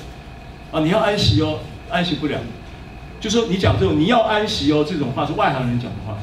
[0.73, 1.59] 啊，你要安息哦，
[1.91, 2.41] 安息不了，
[3.21, 6.17] 就说你讲这种你要安息哦，这种话是外行人讲的话，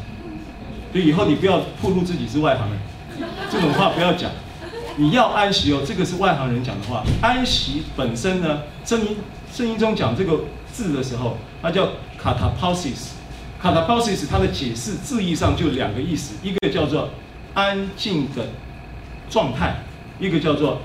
[0.91, 2.79] 所以以后你不要暴露自己是外行人，
[3.51, 4.31] 这种话不要讲。
[4.97, 7.03] 你要安息哦，这个是外行人讲的话。
[7.21, 9.17] 安息本身呢，圣经
[9.51, 11.89] 圣经中讲这个字的时候，它叫
[12.21, 13.11] katapasis。
[13.61, 17.09] katapasis 它的解释字义上就两个意思，一个叫做
[17.53, 18.47] 安静的
[19.29, 19.75] 状态。
[20.19, 20.79] 一个叫做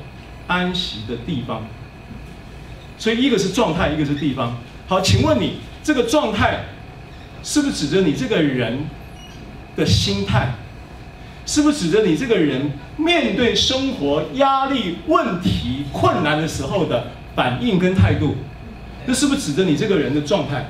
[0.46, 1.60] 安息的地方，
[2.96, 4.56] 所以一个是状态，一个是地方。
[4.88, 6.64] 好，请问你这个状态
[7.42, 8.86] 是不是指着你这个人
[9.76, 10.54] 的心态？
[11.46, 18.36] 是不是指着你这个人面对生活压力、问题、困难的时候的反应跟态度？
[19.06, 20.66] 这是不是指着你这个人的状态？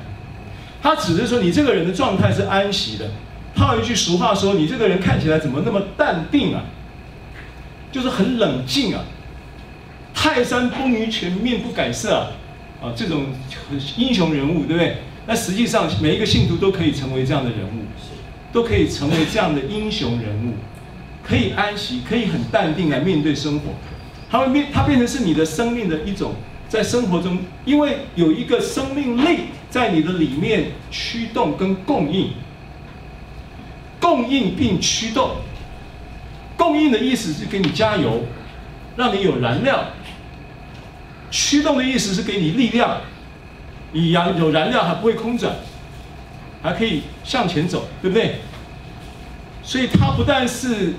[0.81, 3.09] 他指的说你这个人的状态是安息的。
[3.55, 6.61] 套一句俗话说，你这个人看起来怎么那么淡定啊？
[7.91, 9.03] 就是很冷静啊，
[10.13, 12.29] 泰山崩于前面不改色啊，
[12.79, 13.25] 啊，这种
[13.97, 14.97] 英雄人物，对不对？
[15.25, 17.86] 那实际上每一个信徒都可以成为这样的人物，
[18.51, 20.53] 都可以成为这样的英雄人物，
[21.23, 23.73] 可以安息，可以很淡定来面对生活。
[24.29, 26.33] 他会变，他变成是你的生命的一种，
[26.67, 32.31] 在生活中，因为有一个生命力在你的里面驱动跟供应，
[33.99, 35.31] 供应并驱动。
[36.55, 38.23] 供应的意思是给你加油，
[38.95, 39.75] 让你有燃料；
[41.29, 43.01] 驱动的意思是给你力量，
[43.91, 45.55] 你燃有燃料还不会空转，
[46.61, 48.35] 还可以向前走，对不对？
[49.63, 50.93] 所以它不但是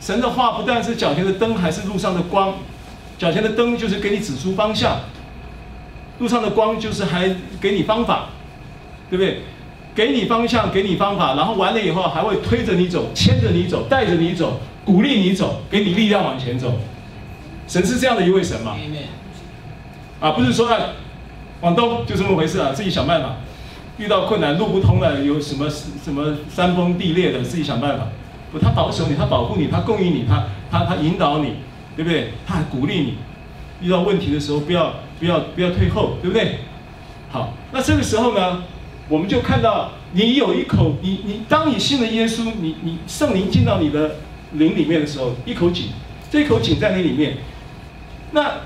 [0.00, 2.54] 神的话，不但是脚前的灯，还是路上的光。
[3.18, 5.00] 脚前的灯就是给你指出方向，
[6.18, 8.30] 路上的光就是还给你方法，
[9.10, 9.42] 对不对？
[9.94, 16.78] 给你方向，给你方法，然后完了以后还会推着你走，牵着你走，带着你走，鼓励你走，给你力量往前走。
[17.66, 18.76] 神是这样的一位神嘛？
[20.20, 20.78] 啊，不是说啊，
[21.60, 23.36] 往东就这么回事啊，自己想办法。
[24.00, 28.06] 遇到困难路不通了，有什么什么山崩地裂的，自己想办法。
[28.50, 31.56] 不，他保守你，他保护你，他供应你，他他他引导你，
[31.94, 32.32] 对不对？
[32.46, 33.18] 他还鼓励你，
[33.86, 36.60] 遇到问题的时候不要不要不要退后，对不对？
[37.30, 38.64] 好，那这个时候呢？
[39.08, 44.16] 我们就看到你有一口，你你当你信了耶稣，你你圣灵进到你的
[44.52, 45.86] 灵里面的时候，一口井，
[46.30, 47.38] 这口井在你里面。
[48.30, 48.60] 那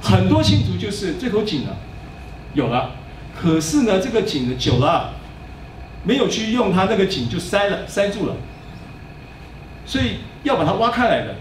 [0.00, 1.74] 很多信徒就是这口井啊，
[2.54, 2.92] 有了，
[3.40, 5.14] 可是呢，这个井呢久了，
[6.04, 8.36] 没有去用它，那个井就塞了，塞住了。
[9.86, 11.36] 所以要把它挖开来的。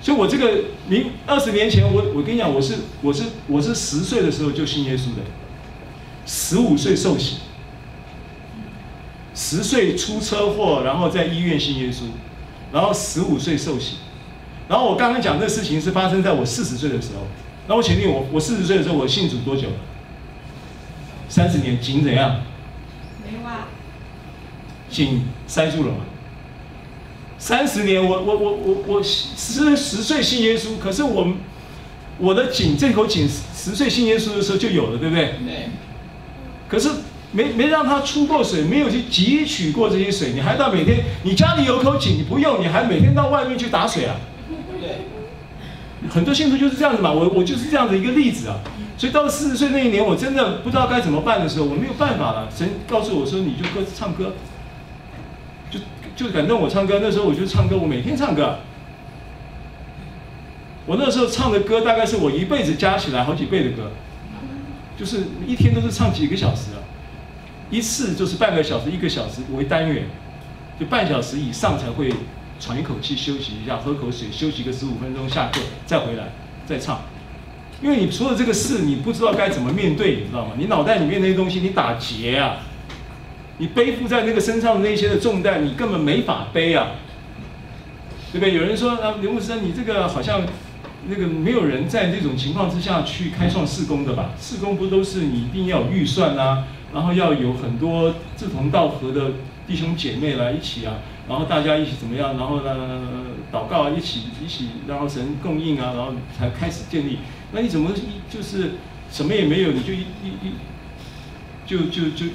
[0.00, 5.22] 所以我这个明二十年前，我我跟你讲，我是我是我是十岁的时候就信耶稣的。
[6.26, 7.36] 十五岁受洗，
[9.34, 12.02] 十岁出车祸，然后在医院信耶稣，
[12.72, 13.96] 然后十五岁受洗，
[14.68, 17.22] 然后我刚刚讲这事情是发生在我四十岁的时候。
[17.66, 19.74] 那我请问我，我四十岁的时候我信主多久了？
[21.34, 22.42] 三十年，井怎样？
[23.24, 23.66] 没挖。
[24.88, 25.96] 井塞住了吗？
[27.40, 31.34] 三十年，我我我我我十十岁信耶稣，可是我
[32.18, 35.34] 我的井这口井十岁信耶稣的时候就有了，对不对？
[35.44, 35.70] 对。
[36.68, 36.88] 可是
[37.32, 44.14] 没没让他出过水，没有去汲取过这些水，你还到每天，你家里有口井，你不用，你还每天到外面去打水啊？
[46.04, 48.58] 对，很多信徒就是这样子嘛，我我就是这样的一个例子啊。
[48.96, 52.48] 所以到了四十岁那一年，我真的不知道该怎么办的时候，我没有办法了。
[52.54, 54.34] 神告诉我说，你就歌唱歌，
[55.70, 55.80] 就
[56.14, 57.00] 就感动我唱歌。
[57.02, 58.58] 那时候我就唱歌，我每天唱歌。
[60.86, 63.90] 我那时候唱的歌大概是我一辈子加起来好几倍的歌，
[64.96, 66.78] 就是一天都是唱几个小时啊，
[67.70, 70.04] 一次就是半个小时、一个小时为单元，
[70.78, 72.12] 就半小时以上才会
[72.60, 76.32] 喘一口气休息一下，喝口水，休息个十五分钟，下课再回来
[76.66, 77.02] 再唱。
[77.82, 80.52] 因为你除了这个事，你不知道该怎么面对，你知道吗？
[80.56, 82.56] 你脑袋里面那些东西，你打结啊，
[83.58, 86.92] 你背负在那个身上的那些的重担，你根本没法背啊，
[88.32, 88.54] 对不对？
[88.54, 90.42] 有人说啊，刘牧师，你这个好像。
[91.06, 94.30] 那个没有人在这种情况之下去开创事工的吧？
[94.40, 96.64] 事工不都是你一定要有预算啊，
[96.94, 99.32] 然后要有很多志同道合的
[99.66, 100.94] 弟兄姐妹来一起啊，
[101.28, 102.36] 然后大家一起怎么样？
[102.36, 103.00] 然后呢，
[103.52, 107.18] 祷告，一起一起，然后神供应啊，然后才开始建立。
[107.52, 108.72] 那你怎么一就是
[109.10, 110.52] 什么也没有，你就一一一
[111.66, 112.26] 就就就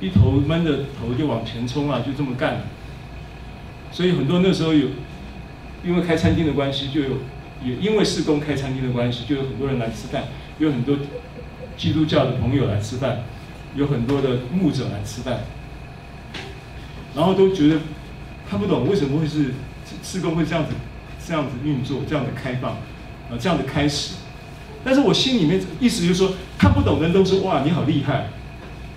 [0.00, 2.62] 一头闷着头就往前冲啊，就这么干。
[3.92, 4.88] 所以很多那时候有
[5.84, 7.10] 因为开餐厅的关系就有。
[7.62, 10.96] 也因为事工开餐厅的关系，就有很多人来吃饭，有很多
[11.76, 13.18] 基督教的朋友来吃饭，
[13.74, 15.40] 有很多的牧者来吃饭，
[17.14, 17.78] 然后都觉得
[18.48, 19.54] 看不懂为什么会是
[20.02, 20.72] 四工会这样子
[21.26, 24.14] 这样子运作，这样的开放，啊，这样的开始。
[24.82, 28.28] 但是我心里面意思就是说，看不懂的人都说哇，你好厉害，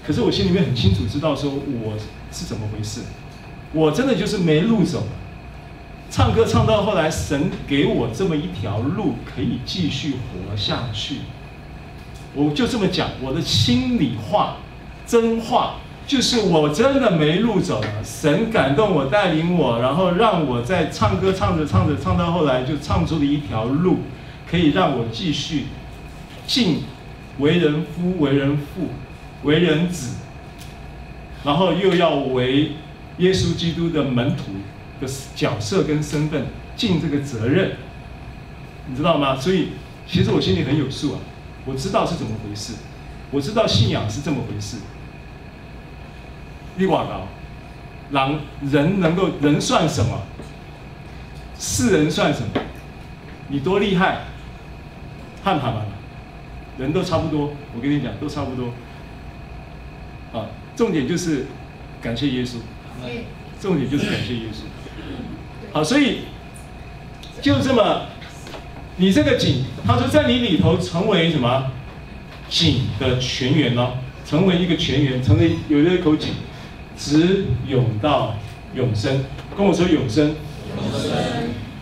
[0.06, 1.98] 可是我心里面很清楚知道说我
[2.32, 3.02] 是怎么回事，
[3.74, 5.04] 我真的就是没路走。
[6.10, 11.18] 唱歌唱到后来，神给我这么一条路可以继续活下去。
[12.36, 14.58] 我就这么讲，我的心里话、
[15.08, 18.04] 真话，就是我真的没路走了。
[18.04, 24.00] 神感动我，带领我，然后让我在唱歌唱着唱着，唱到后来就唱出了一条路，
[24.50, 25.66] 可以让我继续
[26.46, 26.84] 进
[27.40, 28.90] 为人夫、为人父、
[29.44, 30.18] 为人子，
[31.44, 32.74] 然后又要为
[33.18, 34.44] 耶稣基督的门徒
[35.00, 35.12] 的。
[35.36, 36.46] 角色跟身份
[36.78, 37.74] 尽这个责任，
[38.88, 39.36] 你知道吗？
[39.36, 39.70] 所以
[40.08, 41.20] 其实我心里很有数啊，
[41.66, 42.76] 我知道是怎么回事，
[43.32, 44.78] 我知道信仰是这么回事。
[46.76, 47.28] 你瓦高，
[48.12, 48.40] 人
[48.72, 50.22] 人能够人算什么？
[51.60, 52.48] 世人算什么？
[53.50, 54.26] 你多厉害？
[55.44, 55.82] 看他们，
[56.78, 57.54] 人都差不多。
[57.76, 58.74] 我跟你讲，都差不多。
[60.38, 61.46] 啊，重点就是
[62.02, 62.56] 感谢耶稣。
[63.60, 65.74] 重点就是感谢耶稣。
[65.74, 66.20] 好，所以
[67.42, 68.08] 就这么，
[68.98, 71.72] 你这个井，他说在你里头成为什么
[72.50, 73.92] 井的泉源呢？
[74.26, 76.34] 成为一个泉源，成为有一口井，
[76.98, 78.36] 直涌到
[78.76, 79.24] 永生。
[79.58, 80.28] 跟我说永生。
[80.28, 81.12] 永生。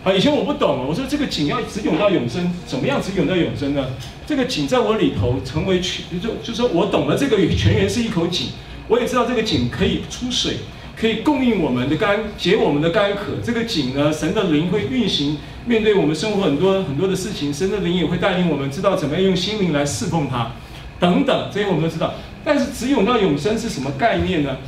[0.04, 3.86] 好，以前我不懂，我说这个井要直涌到永生，怎么样直涌到永生呢？
[4.26, 8.48] 这个井在我里头成为泉，就就说我懂了，这个泉源是一口井，
[8.88, 10.56] 我也知道这个井可以出水。
[10.94, 13.32] 可以供应我们的干，解我们的干渴。
[13.42, 20.52] 这个井呢，神的灵会运行，面对我们生活很多很多的事情，神的灵也会带领我们知道怎么样用心灵来侍奉他，
[21.00, 22.14] 等等，这些我们都知道。
[22.44, 24.58] 但是直涌到永生是什么概念呢？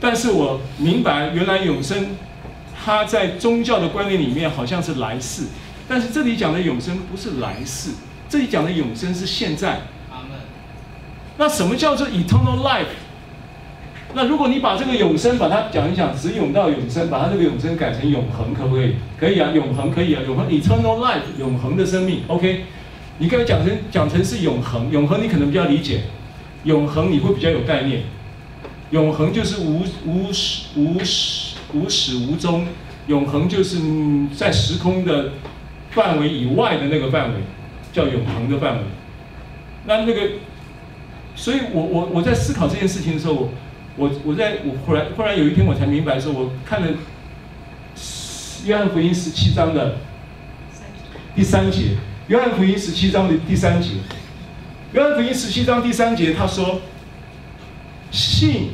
[0.00, 2.16] 但是我明白，原来永生，
[2.84, 5.44] 它在宗教的观念里面好像是来世，
[5.86, 7.90] 但是这里讲的永生不是来世，
[8.28, 9.80] 这里讲的永生是现在。
[10.10, 10.38] 阿门。
[11.36, 12.86] 那什么叫做 eternal life？
[14.14, 18.94] 那如果你把这个永生，把它讲一讲，只永到永生，把它这个永生改成永恒，可不可以？
[19.18, 22.64] 可以啊，永恒可以啊，永恒 eternal life，永恒的生命，OK。
[23.18, 26.00] 你可以讲成讲成是永恒，永恒你可能比较理解，
[26.64, 28.00] 永恒你会比较有概念。
[28.90, 32.66] 永恒就是无无始无始无始无终，
[33.06, 33.78] 永恒就是
[34.36, 35.32] 在时空的
[35.90, 37.40] 范围以外的那个范围，
[37.92, 38.82] 叫永恒的范围。
[39.86, 40.20] 那那个，
[41.34, 43.50] 所以我我我在思考这件事情的时候。
[43.96, 46.88] 我我在我忽然忽然有一天我才明白说，我看了
[48.64, 49.96] 约翰福音十七章的
[51.34, 51.96] 第三节，
[52.28, 53.90] 约翰福音十七章的第三节，
[54.92, 56.80] 约翰福音十七章第三节他说，
[58.12, 58.70] 信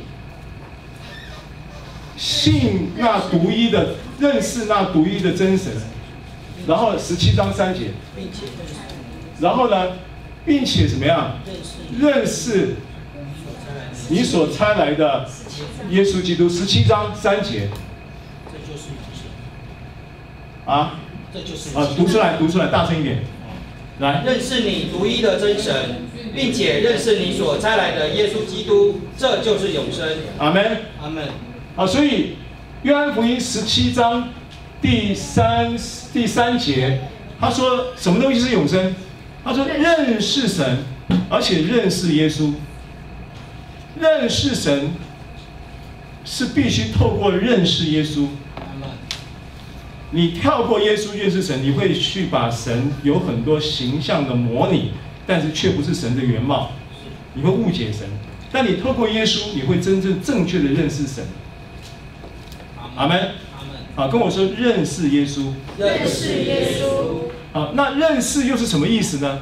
[2.17, 5.71] 信那独一的认识那独一的真神，
[6.67, 7.91] 然后十七章三节，
[9.39, 9.93] 然后呢，
[10.45, 11.39] 并且怎么样
[11.99, 12.75] 认识。
[14.09, 15.27] 你所差来的
[15.89, 17.67] 耶稣基督，十七章三节。
[18.49, 19.25] 这就是永生。
[20.65, 20.99] 啊？
[21.33, 21.77] 这就是。
[21.77, 23.25] 啊，读出来，读出来，大声一点。
[23.99, 24.23] 来。
[24.25, 30.07] 认识你独一的真神，并且认识你所差来的耶稣基督，这就是永生。
[30.37, 30.77] 阿门。
[31.01, 31.27] 阿门。
[31.77, 32.37] 好，所以
[32.81, 34.29] 约翰福音十七章
[34.81, 35.77] 第三
[36.11, 37.01] 第三节，
[37.39, 38.95] 他说什么东西是永生？
[39.43, 40.79] 他说认识神，
[41.29, 42.51] 而且认识耶稣。
[43.99, 44.89] 认识神
[46.25, 48.25] 是必须透过认识耶稣。
[50.09, 54.93] 你跳过耶稣认识神，你会去把神有很多形象的模拟，
[55.27, 56.71] 但是却不是神的原貌，
[57.35, 58.07] 你会误解神。
[58.51, 61.23] 但你透过耶稣，你会真正正确的认识神。
[62.97, 63.17] 阿门。
[63.17, 63.77] 阿门。
[63.95, 65.53] 好，跟我说认识耶稣。
[65.77, 67.29] 认识耶稣。
[67.53, 69.39] 好，那认识又是什么意思呢？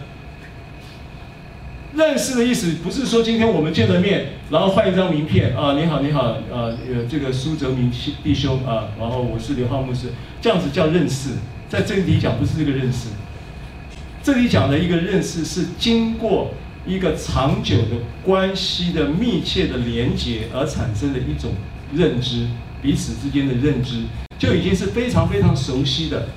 [1.96, 6.78] 认识的意思不是说今天我们见了面，然后换一张名片啊，你好，你好，呃，
[7.10, 7.90] 这个苏泽明
[8.22, 10.10] 弟兄啊，然后我是刘浩牧师，
[10.42, 11.30] 这样子叫认识，
[11.70, 13.08] 在这里讲不是这个认识，
[14.22, 16.54] 这里讲的一个认识是经过
[16.86, 17.96] 一个长久的
[18.26, 21.52] 关系的密切的连接而产生的一种
[21.94, 22.48] 认知，
[22.86, 24.04] 彼此之间的认知
[24.38, 26.28] 就已经是非常非常熟悉的，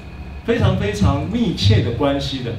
[0.46, 2.53] 非常非常密切的关系的。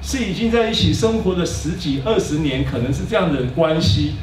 [0.00, 4.14] 是已经在一起生活了十几二十年，可能是这样的关系，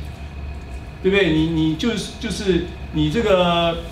[1.04, 1.34] 对不对？
[1.34, 3.84] 你你就是就是你这个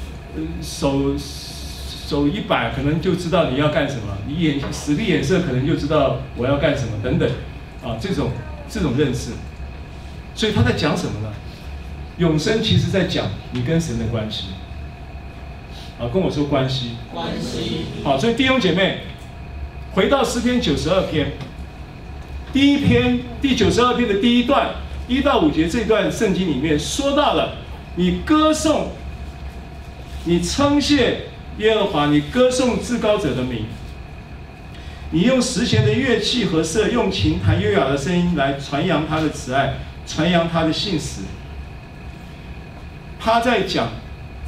[0.62, 7.30] 手手一摆，可能就知道你要干什么；你眼使个眼色，可能就知道我要干什么等等，
[7.84, 8.32] 啊，这种
[8.68, 9.32] 这种认识。
[10.34, 11.32] 所以他在讲什么呢？
[12.18, 14.46] 永生其实在讲你跟神的关系。
[16.00, 16.92] 啊，跟我说关系。
[17.14, 17.86] 关系。
[18.04, 19.00] 好，所以弟兄姐妹，
[19.94, 21.34] 回到诗篇九十二篇。
[22.52, 24.76] 第一篇第九十二篇的第一段
[25.08, 27.56] 一到五节，这段圣经里面说到了
[27.96, 28.92] 你歌颂、
[30.26, 31.22] 你称谢
[31.58, 33.66] 耶和华，你歌颂至高者的名，
[35.12, 39.76] 你用十弦的乐器和瑟，用琴弹优雅的声音来传扬他的慈爱，
[40.06, 41.22] 传扬他的信实。
[43.20, 43.90] 他在讲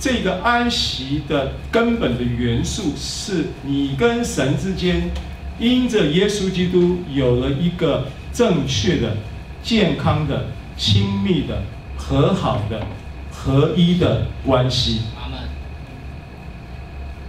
[0.05, 5.09] 这个安息的根本的元素，是你跟神之间。
[5.57, 9.17] 因着耶稣基督有了一个正确的、
[9.63, 11.63] 健康的、亲密的、
[11.97, 12.85] 和好的、
[13.31, 15.01] 合一的关系。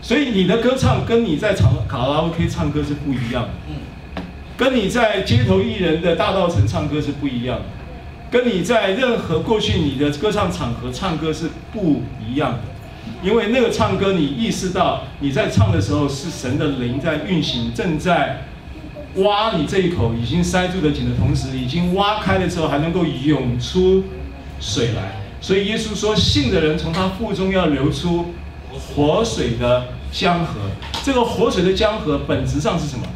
[0.02, 3.50] 所以你的歌唱跟你在唱卡拉 OK 唱歌是不一样的。
[3.70, 4.22] 嗯。
[4.54, 7.64] 跟你在街头艺人的大道城唱歌是不一样的，
[8.36, 12.58] 跟你在任何过去你的歌唱场合唱歌是不一样的。
[13.22, 18.42] 因为那个唱歌，你意识到你在唱的时候是神的灵在运行，正在
[19.14, 24.04] 挖你这一口已经塞住的井的同时，已经挖开的时候还能够涌出
[24.60, 25.12] 水来。
[25.40, 28.34] 所以耶稣说，信的人从他腹中要流出
[28.70, 30.56] 活水的江河。
[31.02, 33.06] 这个活水的江河本质上是什么？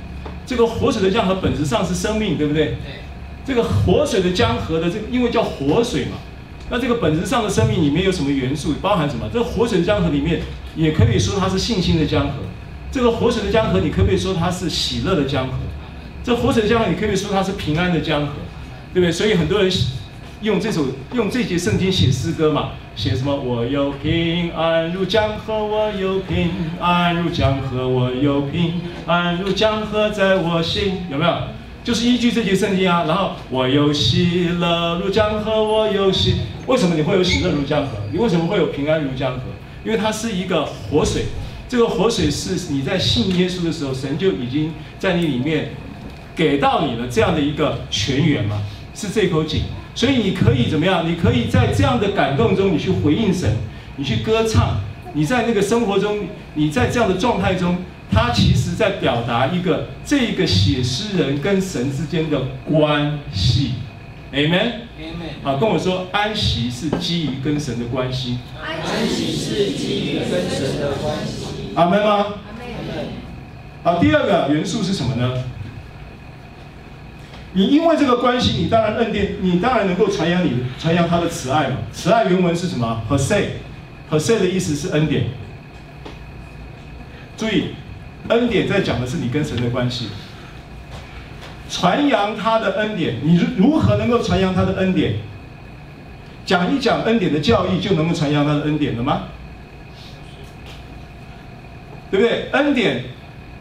[0.46, 2.78] 这个活水的江河本质上是生命，对不对？
[3.44, 6.18] 这个活水的江河的这个，因为叫活水嘛。
[6.70, 8.74] 那这个本质上的生命里面有什么元素？
[8.80, 9.28] 包含什么？
[9.32, 10.40] 这活水的江河里面，
[10.76, 12.34] 也可以说它是信心的江河。
[12.92, 15.54] 这个活水的江河，你可不可以说它是喜乐的江河？
[16.22, 18.32] 这活水的江河，你可不可以说它是平安的江河？
[18.94, 19.10] 对不对？
[19.10, 19.72] 所以很多人
[20.42, 23.34] 用这首用这节圣经写诗歌嘛，写什么？
[23.34, 31.32] 我有平安如江河，我有平安如江河，我有平安如江河在我心，有没有？
[31.90, 36.36] 就是依据这节圣经啊，然后我有喜乐如江河，我有喜。
[36.68, 37.94] 为什么你会有喜乐如江河？
[38.12, 39.40] 你为什么会有平安如江河？
[39.84, 41.24] 因为它是一个活水，
[41.68, 45.70] 这个活水是你在信耶稣的时候，神就已经在你里面
[46.36, 48.62] 给到你了这样的一个泉源嘛，
[48.94, 49.62] 是这口井。
[49.92, 51.04] 所以你可以怎么样？
[51.10, 53.56] 你可以在这样的感动中，你去回应神，
[53.96, 54.76] 你去歌唱，
[55.14, 56.20] 你在那个生活中，
[56.54, 57.78] 你在这样的状态中。
[58.12, 63.74] 他其实在表达一个这个写诗人跟神之间的关系
[64.32, 65.42] ，Amen，Amen。
[65.44, 68.38] 好，跟我说，安息是基于跟神的关系。
[68.60, 71.72] 安息是基于跟神的关系。
[71.74, 72.16] 阿门吗？
[72.16, 73.06] 阿门。
[73.84, 75.44] 好，第二个元素是什么呢？
[77.52, 81.78] 你因为这个关系，你当然认定，你当然能够传扬你传扬他的慈爱嘛。
[81.92, 85.26] 慈爱原文是什么？Hesed，Hesed 的意思是恩典。
[87.36, 87.74] 注意。
[88.28, 90.08] 恩典在讲的是你跟神的关系，
[91.68, 95.14] 传扬他的恩典，你如何能够传扬他的恩典？
[96.46, 99.22] 讲一讲恩典的教义就能够传扬他的恩典了吗？
[102.10, 102.48] 对不对？
[102.52, 103.04] 恩典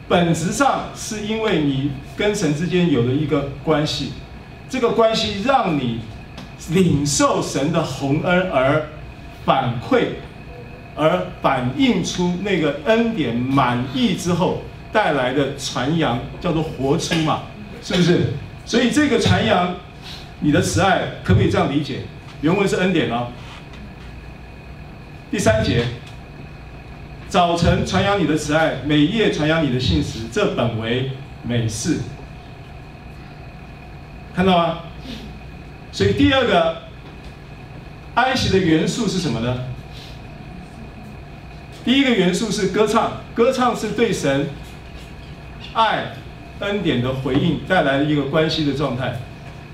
[0.08, 4.14] 本质上是因为你跟神之间有了一个关系，
[4.68, 6.00] 这个关系让你
[6.72, 8.88] 领受神的宏恩而
[9.46, 10.06] 反馈。
[11.00, 17.44] 而反映出那个恩典满意之后带来的传扬，叫做活出嘛，
[17.82, 18.34] 是不是？
[18.66, 19.76] 所以这个传扬
[20.42, 22.02] 你的慈爱，可不可以这样理解？
[22.42, 23.28] 原文是恩典哦。
[25.32, 25.86] 第三节，
[27.30, 31.12] 早晨传扬你的慈爱，每夜传扬你的信实，这本为
[31.44, 32.00] 美事。
[34.36, 34.80] 看到吗？
[35.92, 36.84] 所以第二个
[38.16, 39.60] 安息的元素是什么呢？
[41.90, 44.50] 第一个元素是歌唱，歌唱是对神
[45.74, 46.12] 爱
[46.60, 49.20] 恩典的回应带来的一个关系的状态。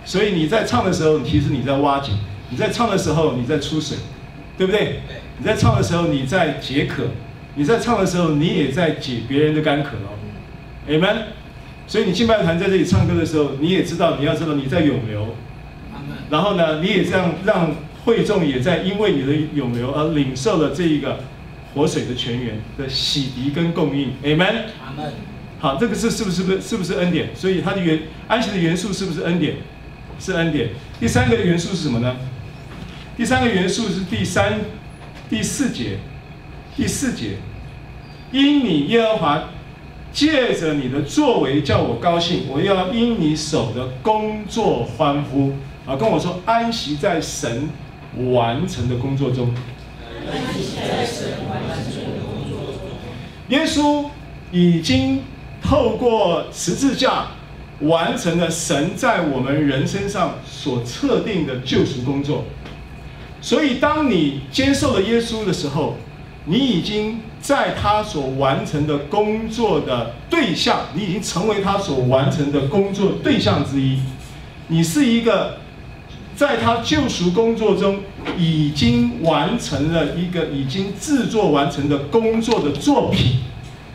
[0.06, 2.14] 所以你在唱的时候，其实你在挖井；
[2.52, 3.98] 你在唱的时候，你在出水，
[4.58, 5.02] 对不对？
[5.40, 7.04] 你在唱的时候，你在解渴；
[7.56, 10.16] 你在唱的时候，你也在解别人的干渴哦。
[10.88, 11.18] Amen。
[11.86, 15.36] 所以你敬拜团在这里唱歌的时候，你也知道，你要知道你在涌流。
[16.30, 21.20] 然后呢，你也这样让会众也在因为你的涌流而领受了这一个
[21.76, 24.14] 活水的泉源的洗涤跟供应。
[24.24, 24.64] Amen。
[25.60, 27.36] 好，这个是是不是不是是不是恩典？
[27.36, 29.58] 所以它的元安息的元素是不是恩典？
[30.18, 30.70] 是恩典。
[31.00, 32.16] 第三个的元素是什么呢？
[33.16, 34.62] 第三个元素是第三
[35.30, 35.98] 第四节，
[36.76, 37.38] 第四节，
[38.32, 39.50] 因你耶和华。
[40.14, 45.52] 借着你的作为叫我高兴，我要因你手的工作欢呼。
[45.86, 47.68] 啊，跟我说安息在神
[48.32, 49.54] 完成的工作中。
[53.50, 54.06] 耶稣
[54.52, 55.22] 已经
[55.62, 57.28] 透过十字架
[57.82, 62.46] 完成了神在我们人身上所测定的救赎工作。
[63.42, 65.96] 所以，当你接受了耶稣的时候，
[66.46, 74.00] 你已经在他所完成的工作的对象，你已经成为他所完成的工作对象之一。
[74.70, 75.60] 你是一个
[76.36, 78.00] 在他救赎工作中
[78.38, 83.40] 已经完成了一个已经制作完成的工作的作品。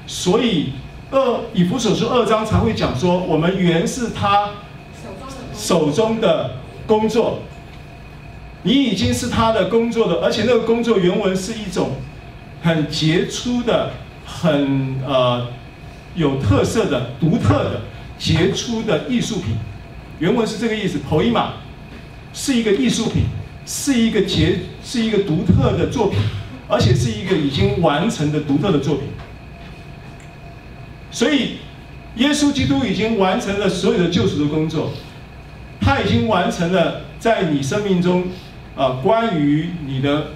[0.06, 0.72] 所以
[1.10, 4.50] 二以弗所书二章才会讲说，我们原是他
[5.54, 7.40] 手中的工作。
[8.62, 11.92] 你已经是他的工作的，而且那个工作原文是一种。
[12.62, 13.90] 很杰出的、
[14.26, 15.46] 很呃
[16.14, 17.80] 有特色的、独特的、
[18.18, 19.56] 杰出的艺术品，
[20.18, 20.98] 原文是这个意思。
[21.10, 21.52] poiema
[22.32, 23.24] 是一个艺术品，
[23.66, 26.18] 是一个杰，是一个独特的作品，
[26.68, 29.04] 而且是一个已经完成的独特的作品。
[31.10, 31.56] 所以，
[32.16, 34.92] 耶稣基督已经完成了所有的救赎的工作，
[35.80, 38.28] 他已经完成了在你生命中
[38.76, 40.28] 啊、关于你的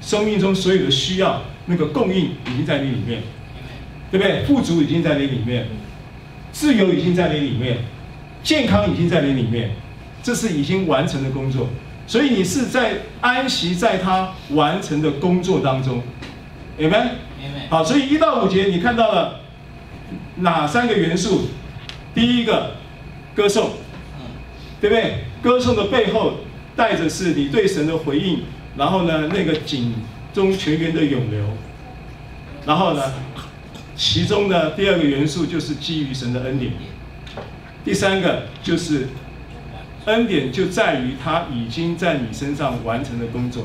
[0.00, 1.42] 生命中所有的需要。
[1.66, 3.22] 那个供应已经在你里面，
[4.10, 4.42] 对不对？
[4.44, 5.68] 富足已经在你里面，
[6.50, 7.78] 自由已经在你里面，
[8.42, 9.70] 健康已经在你里面，
[10.22, 11.68] 这是已经完成的工作。
[12.06, 16.02] 所以你是在安息在他完成的工作当中
[16.78, 17.10] ，Amen。
[17.68, 19.40] 好，所以一到五节你看到了
[20.36, 21.48] 哪三个元素？
[22.14, 22.72] 第一个，
[23.34, 23.70] 歌颂，
[24.80, 25.24] 对不对？
[25.42, 26.38] 歌颂的背后
[26.74, 28.42] 带着是你对神的回应，
[28.76, 29.94] 然后呢，那个井。
[30.32, 31.44] 中泉源的涌流，
[32.64, 33.02] 然后呢，
[33.96, 36.70] 其中呢第二个元素就是基于神的恩典，
[37.84, 39.08] 第三个就是
[40.10, 43.64] 恩典就在于他已经在你身上完成的工作。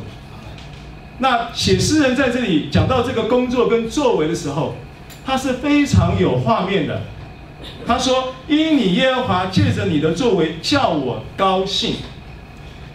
[1.20, 4.76] 那写诗人在这里讲到这个工作跟作为的时候，
[5.26, 7.02] 他是非常有画面的。
[7.88, 11.96] 他说：“因你耶和华借着你的作为叫我高兴，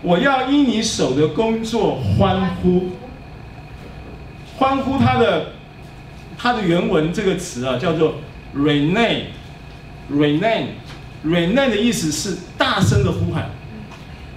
[0.03, 2.91] 我要因你手的工作欢呼。”
[4.59, 5.53] 欢呼他的，
[6.37, 8.17] 他的原文这个词啊，叫做
[8.55, 9.23] rene
[10.13, 10.65] rene
[11.25, 13.51] “rename”，“rename”，“rename” 的意思是大声的呼喊，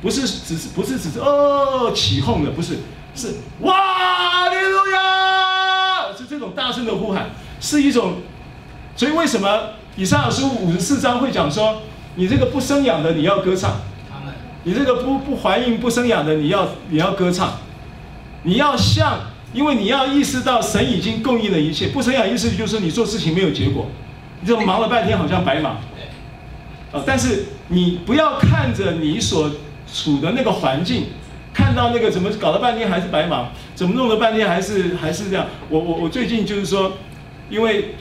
[0.01, 2.79] 不是只是不是只是哦起哄的，不是
[3.15, 8.15] 是哇哈利路亚，是这种大声的呼喊，是一种。
[8.95, 11.81] 所以为什么以赛亚书五十四章会讲说，
[12.15, 13.81] 你这个不生养的你要歌唱，
[14.63, 17.53] 你这个不不怀孕不生养的你要你要歌唱，
[18.43, 19.19] 你要像。
[19.53, 23.85] 因为你要意识到神已经供应了一切，不生养意思就是说你做事情没有结果，
[24.41, 25.77] 你就忙了半天好像白忙。
[27.05, 29.49] 但是你不要看着你所
[29.91, 31.05] 处的那个环境，
[31.53, 35.47] 看到那个怎么搞了半天还是白忙，怎么弄了半天还是还是这样。
[35.69, 36.93] 我我我最近就是说，
[37.49, 37.95] 因为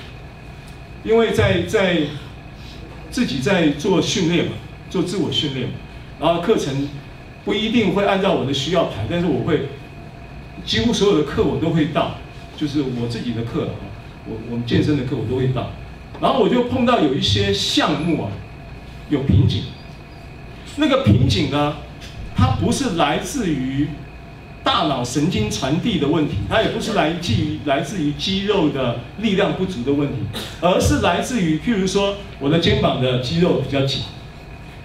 [1.05, 2.03] 因为在在
[3.11, 4.53] 自己在做训练嘛，
[4.91, 5.75] 做自我训练嘛，
[6.21, 6.89] 然后课程
[7.45, 9.69] 不一定会按照我的需要排，但是我会。
[10.65, 12.15] 几乎所有的课我都会到，
[12.57, 13.75] 就是我自己的课啊，
[14.29, 15.73] 我我们健身的课我都会到，
[16.21, 18.31] 然后我就碰到有一些项目啊，
[19.13, 19.65] 有瓶颈。
[20.77, 21.77] 那个瓶颈呢，
[22.35, 23.89] 它不是来自于
[24.65, 30.17] 大脑神经传递的问题，它也不是来自于来自于肌肉的力量不足的问题，
[30.63, 34.03] 而是来自于譬如说我的肩膀的肌肉比较紧，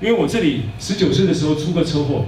[0.01, 2.25] 因为我这里十九岁的时候出个车祸，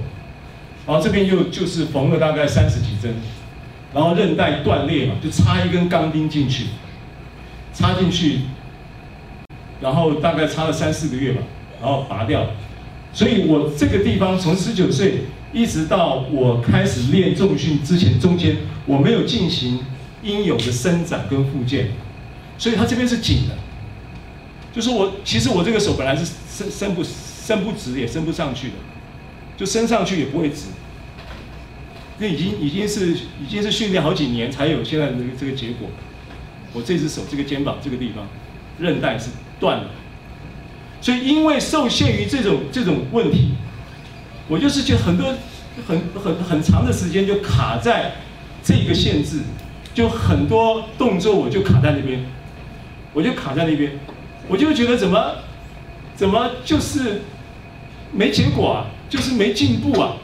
[0.86, 3.14] 然后这边又就是缝了大概三十几针，
[3.92, 6.66] 然后韧带断裂嘛，就插一根钢钉进去，
[7.74, 8.38] 插进去，
[9.82, 11.42] 然后大概插了三四个月吧，
[11.80, 12.46] 然后拔掉。
[13.12, 18.56] 所以我这个地方从十九岁一直到我开始练重训之前，中间
[18.86, 19.80] 我没有进行
[20.22, 21.88] 应有的伸展跟复健，
[22.58, 23.54] 所以它这边是紧的。
[24.72, 27.04] 就是我其实我这个手本来是伸伸不。
[27.42, 28.74] 伸不直也伸不上去的，
[29.56, 30.66] 就伸上去也不会直。
[32.18, 35.88] 那已经已经是已经是训练好几年才有现在的这个这个结果。
[36.72, 38.28] 我这只手这个肩膀这个地方
[38.78, 39.90] 韧带是断了，
[41.00, 43.52] 所以因为受限于这种这种问题，
[44.48, 45.34] 我就是就很多
[45.86, 48.14] 很很很长的时间就卡在
[48.62, 49.40] 这个限制，
[49.94, 52.24] 就很多动作我就卡在那边，
[53.12, 53.92] 我就卡在那边，
[54.48, 55.36] 我就觉得怎么
[56.14, 57.22] 怎么就是。
[58.12, 60.16] 没结果啊，就是没进步啊，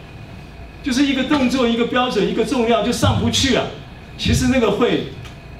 [0.83, 3.65] 就是一个动作一个标准一个重量就上不去啊。
[4.19, 5.05] 其实那个会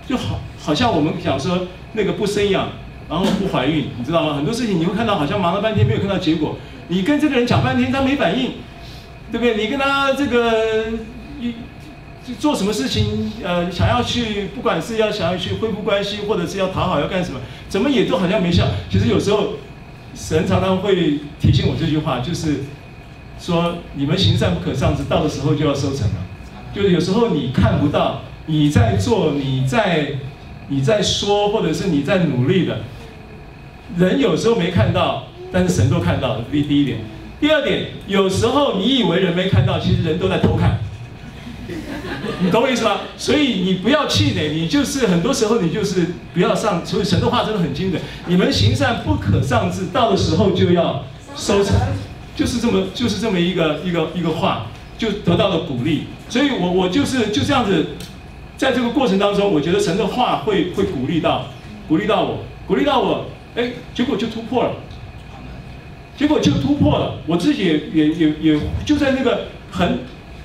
[0.09, 2.69] 就好，好像我们讲说那个不生养，
[3.09, 4.35] 然后不怀孕，你知道吗？
[4.35, 6.57] 很多事情你会看到好像忙了半天没有看到结果，
[6.89, 8.53] 你跟这个人讲半天他没反应，
[9.31, 9.57] 对不对？
[9.57, 10.87] 你跟他这个
[11.41, 11.55] 一
[12.39, 17.39] 做什么事情，呃，想要去不管是要想要去恢复关系，或者是要讨好要干什么，
[17.69, 18.65] 怎么也都好像没效。
[18.91, 19.55] 其实有时候。
[20.19, 22.61] 神常常会提醒我这句话，就是
[23.39, 26.15] 说你们行善不可丧志，到的时候就要收成了。
[26.75, 30.13] 就是有时候你看不到，你在做，你在
[30.69, 32.79] 你在说，或者是你在努力的，
[33.97, 36.45] 人有时候没看到，但是神都看到了。
[36.51, 36.99] 第第一点，
[37.41, 40.81] 第二点，有时候你以为人没看到，其实人都在偷看。
[42.41, 42.99] 你懂我意思吗？
[43.17, 46.85] 所以你不要气馁，你就是很多时候你就是不要上。
[46.85, 48.01] 所以神的话真的很精准。
[48.27, 51.75] 你们行善不可上志，到的时候就要收成，
[52.37, 54.67] 就是这么就是这么一个一个一个话，
[54.99, 56.05] 就得到了鼓励。
[56.29, 57.87] 所以我我就是就这样子，
[58.57, 61.47] 在这个过程当中，我觉得神的话会会鼓励到
[61.89, 63.27] 鼓励到我，鼓励到我，
[63.57, 64.73] 哎，结果就突破了，
[66.17, 67.19] 结果就突破了。
[67.27, 69.99] 我自己也也也也就在那个很。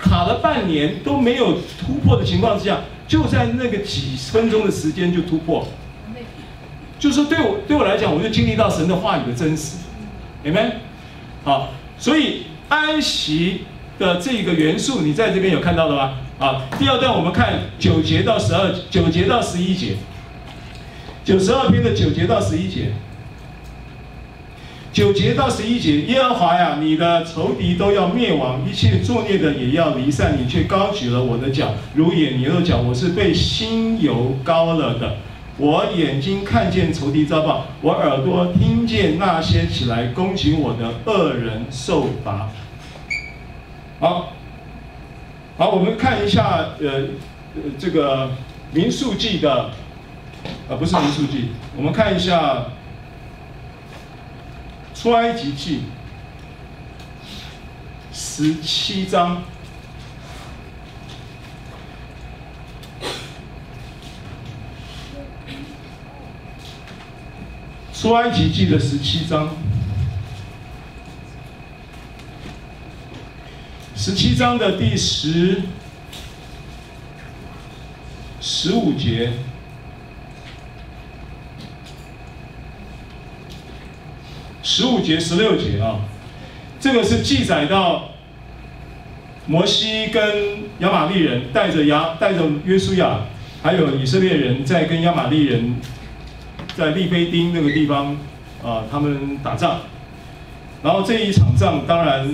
[0.03, 5.67] 卡了半年都没有突破的情况之下，就在那个几分钟的时间就突破，
[6.97, 9.77] 就是对我对我来讲，我就经历到神的话语的真实
[10.43, 10.71] ，Amen。
[11.43, 13.61] 好，所以安息
[13.99, 16.17] 的这个元素，你在这边有看到的吗？
[16.39, 19.97] 啊，第二段我们看九节到十二，九节到十一节，
[21.23, 22.91] 九十二篇的九节到十一节。
[24.91, 35.15] 九节到十一节，耶和华呀，你的仇敌都要灭亡，一切作孽的也要离散，你却高举了我的脚，如野牛的脚，我是被心油膏了的。
[35.57, 42.49] 我眼睛看见仇敌遭报，我耳朵听见那些起来攻击我的恶人受罚。
[43.99, 44.33] 好，
[45.57, 47.05] 好，我们看一下，呃，
[47.77, 48.31] 这个
[48.73, 49.69] 民数记的，
[50.69, 52.65] 啊、不是民数记，我们看一下。
[54.93, 55.85] 出埃及记
[58.13, 59.41] 十七章，
[67.91, 69.55] 出埃及记的十七章，
[73.95, 75.63] 十七章的第十
[78.39, 79.33] 十五节。
[84.73, 85.99] 十五节、十六节啊，
[86.79, 88.11] 这个是记载到
[89.45, 90.23] 摩西跟
[90.79, 93.19] 亚玛利人带着亚带着约书亚，
[93.61, 95.75] 还有以色列人在跟亚玛利人
[96.77, 98.15] 在利非丁那个地方
[98.63, 99.81] 啊，他们打仗。
[100.81, 102.33] 然后这一场仗当然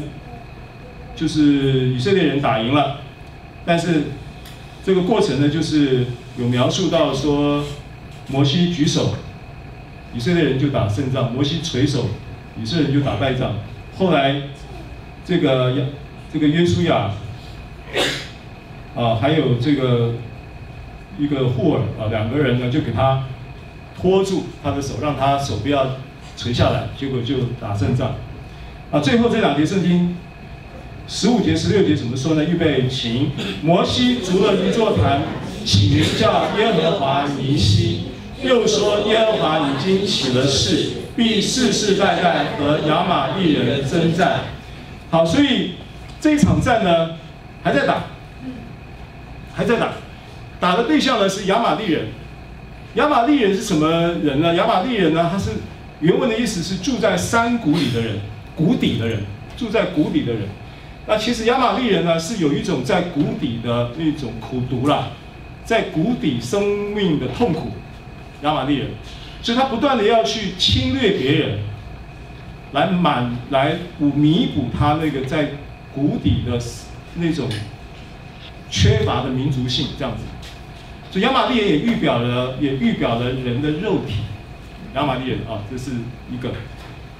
[1.15, 2.97] 就是以色列人打赢了，
[3.65, 4.03] 但是
[4.85, 6.05] 这个过程呢，就是
[6.37, 7.63] 有描述到说
[8.27, 9.15] 摩西举手，
[10.13, 12.05] 以色列人就打胜仗；摩西垂手。
[12.61, 13.53] 以色列人就打败仗，
[13.97, 14.41] 后来
[15.25, 15.73] 这个
[16.33, 17.11] 这个约书亚
[18.95, 20.13] 啊，还有这个
[21.19, 23.23] 一个户珥啊，两个人呢就给他
[23.99, 25.87] 拖住他的手，让他手不要
[26.35, 28.15] 垂下来，结果就打胜仗。
[28.91, 30.15] 啊，最后这两节圣经
[31.07, 32.43] 十五节、十六节怎么说呢？
[32.43, 33.31] 预备，请
[33.61, 35.23] 摩西筑了一座坛，
[35.65, 38.03] 起名叫耶和华尼西，
[38.41, 40.91] 又说耶和华已经起了誓。
[41.17, 44.41] 必世世代代和亚玛力人争战。
[45.09, 45.71] 好，所以
[46.21, 47.17] 这一场战呢，
[47.63, 48.03] 还在打，
[49.51, 49.93] 还在打，
[50.59, 52.09] 打的对象呢是亚玛力人。
[52.93, 53.89] 亚玛力人是什么
[54.21, 54.53] 人呢？
[54.53, 55.49] 亚玛力人呢，他是
[56.01, 58.19] 原文的意思是住在山谷里的人。
[58.55, 59.21] 谷底的人，
[59.57, 60.43] 住在谷底的人。
[61.07, 65.07] 那其实亚玛力人呢，是有一种在谷底的那种苦毒啦，
[65.65, 67.71] 在谷底生命的痛苦。
[68.43, 68.89] 亚玛力人，
[69.41, 71.59] 所以他不断的要去侵略别人，
[72.73, 75.51] 来满来补弥补他那个在
[75.93, 76.59] 谷底的
[77.15, 77.49] 那种
[78.69, 80.23] 缺乏的民族性，这样子。
[81.09, 84.15] 所以亚玛力人也预表了，也预表了人的肉体。
[84.93, 85.91] 亚玛力人啊，这是
[86.31, 86.51] 一个。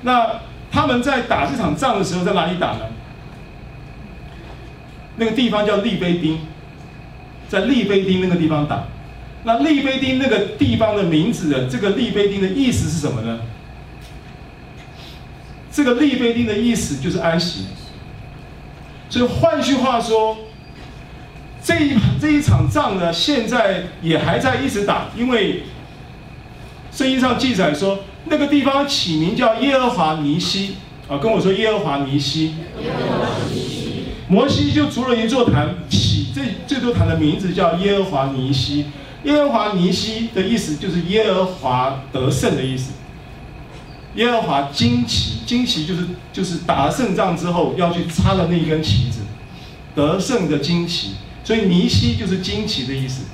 [0.02, 2.82] 那他们在打这场仗的时候，在哪里打呢？
[5.16, 6.40] 那个地方叫利非丁，
[7.48, 8.84] 在利非丁那个地方打。
[9.48, 13.40] 那利非丁那个地方的名字的这个利非丁的意思是什么呢？
[15.72, 17.68] 这个利非丁的意思就是安息。
[19.10, 20.38] 所以换句话说，
[21.64, 25.64] 这一这一场仗呢，现在也还在一直打，因为
[26.92, 30.76] 圣经上记载说，那个地方起名叫耶和华尼西
[31.08, 32.56] 啊，跟我说耶和华尼西。
[34.28, 38.88] 摩西就筑了一座坛，起这这座坛的名字叫耶和华尼西。
[39.28, 42.94] 耶和华尼西的意思就是耶和华得胜的意思。
[44.16, 49.20] 耶和华旌旗，旌旗就是就是打了胜仗之后要去插的那一根旗子，
[49.94, 51.16] 得胜的旌旗。
[51.44, 53.26] 所以尼西就是旌旗的意思。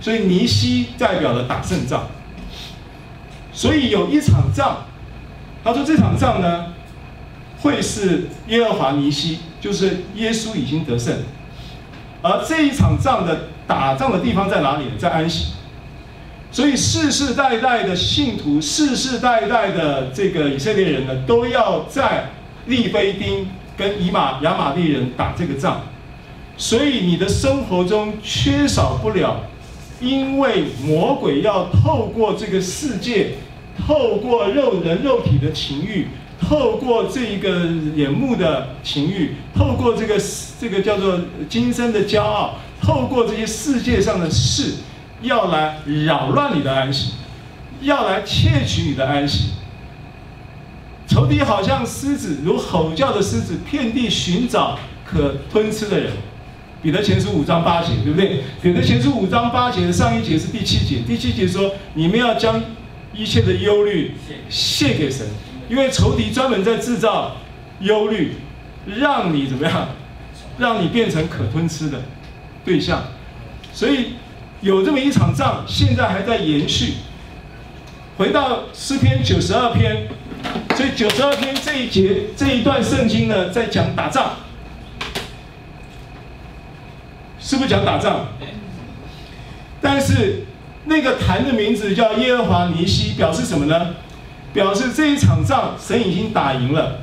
[0.00, 2.06] 所以尼西代表了打胜仗。
[3.52, 4.84] 所以有一场仗，
[5.64, 6.66] 他说这场仗呢，
[7.62, 9.38] 会是耶和华尼西。
[9.64, 11.20] 就是耶稣已经得胜，
[12.20, 14.84] 而这一场仗的打仗的地方在哪里？
[14.98, 15.54] 在安息。
[16.50, 22.30] 所以世世代代的信徒，世世代代的这个以色列人呢，都要在
[22.66, 25.82] 利非丁跟以马亚玛利人打这个仗。
[26.56, 29.40] 所以你的生活中缺少不了，
[30.00, 33.30] 因为魔鬼要透过这个世界，
[33.86, 36.08] 透过肉人肉体的情欲。
[36.40, 40.20] 透过这一个眼目的情欲，透过这个
[40.60, 44.74] 这个叫做今生的骄傲，透过这些世界上的事，
[45.22, 47.12] 要来扰乱你的安息，
[47.80, 49.52] 要来窃取你的安息。
[51.06, 56.12] 仇敌好像狮子，如吼叫的狮子，遍地寻找可吞吃的人。
[56.82, 58.42] 彼得前书五章八节，对不对？
[58.60, 62.62] 彼得前书五章八节的上一节是第七节，第七节说：你们要将
[63.14, 64.12] 一切的忧虑
[64.50, 65.26] 卸给神。
[65.70, 67.36] 因为仇敌专门在制造
[67.80, 68.34] 忧虑，
[68.84, 69.88] 让你怎么样？
[70.58, 72.02] 让你变成可吞吃的
[72.64, 73.02] 对象。
[73.72, 74.14] 所以
[74.60, 76.94] 有这么一场仗，现在还在延续。
[78.16, 80.06] 回到诗篇九十二篇，
[80.76, 84.34] 所以九十二篇这一节这一段圣经呢，在讲打仗，
[87.40, 88.28] 是不是讲打仗？
[89.80, 90.44] 但是
[90.84, 93.96] 那个坛的名字叫耶和华尼西，表示什么呢？
[94.52, 97.00] 表示这一场仗神已经打赢了，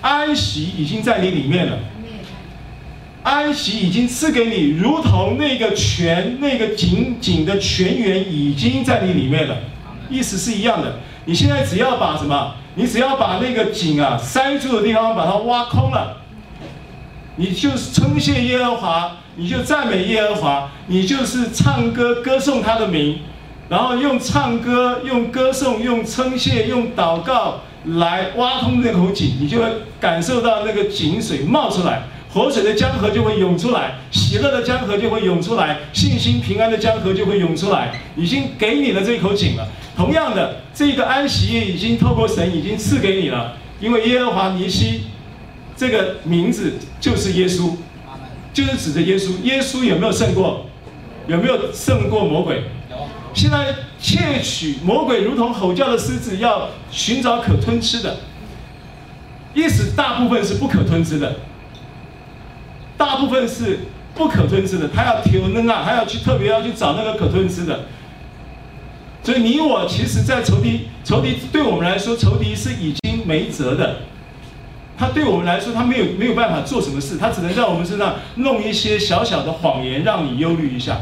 [0.00, 1.76] 安息已经在你里面了，
[3.22, 9.56] 安息已经赐给你，如同那个泉、那个井井的泉源已经在你里面了，
[10.08, 11.00] 意思是一样的。
[11.26, 12.54] 你现在只要把什么？
[12.76, 16.22] 你只要把那个井啊塞住的地方把它挖空了，
[17.36, 23.18] 你就是称谢耶和华，你就赞美耶和华，你就是唱歌歌颂他的名。
[23.68, 29.64] 然后用唱歌、用歌颂、用称谢、用祷告来挖通那口井，你就会
[30.00, 32.02] 感受到那个井水冒出来，
[32.32, 38.00] 活水的江河就会涌出来，喜乐的江河就会涌出来，信心平安的江河就会涌出来。
[38.16, 39.68] 已经给你了这口井了。
[39.96, 45.06] 同样的，这个安息已经透过神已经赐给你了，因为耶和华尼西
[45.76, 47.74] 这个名字就是耶稣，
[48.52, 49.40] 就是指着耶稣。
[49.42, 50.66] 耶稣有没有胜过？
[51.26, 52.62] 有没有胜过魔鬼？
[53.34, 58.16] 现在窃取魔鬼如同吼叫的狮子，要寻找可吞吃的。
[59.54, 61.36] 意思大部分是不可吞吃的，
[63.00, 63.78] 大部分是
[64.14, 64.86] 不可吞吃的。
[64.88, 67.86] 他要挑嫩啊，他要去特别要去找那个可吞吃的。
[69.22, 74.00] 所以你我其实，在仇敌仇敌对我们来说，仇敌是已经没辙的。
[74.98, 81.00] 他对我们来说，他没有没有办法做什么事，他只能在我们身上弄一些小小的谎言，让你忧虑一下。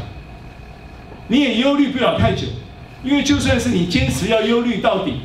[1.27, 2.47] 你也忧虑不了太久，
[3.03, 5.15] 因为就算是你坚持要忧虑到底，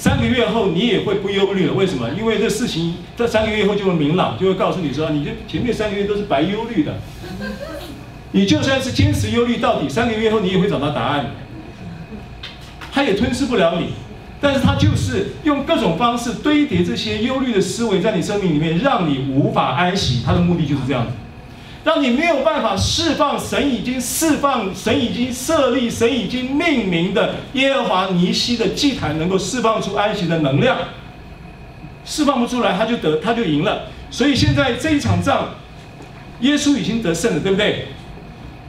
[0.00, 1.72] 三个月后你也会不忧虑了。
[1.72, 2.08] 为什么？
[2.10, 6.94] 因为这事情这三个月后就会明朗，就会告诉你说，你这前面三个月都是白忧虑的。
[8.30, 11.32] 你就算是坚持忧虑到底，三个月后你也会找到答案。
[12.92, 13.88] 他也吞噬不了你，
[14.40, 20.22] 但是他就是用各种方式堆叠这些忧虑的思维在你生命里面，让你无法安息。
[20.24, 21.12] 他的目的就是这样子。
[21.84, 30.76] 让你没有办法释放神已经释放、神已经设立、神已经命名的耶和华尼西的祭坛，能够释放出安息的能量。
[32.04, 33.82] 释放不出来，他就得他就赢了。
[34.10, 35.54] 所以现在这一场仗，
[36.40, 37.86] 耶稣已经得胜了，对不对？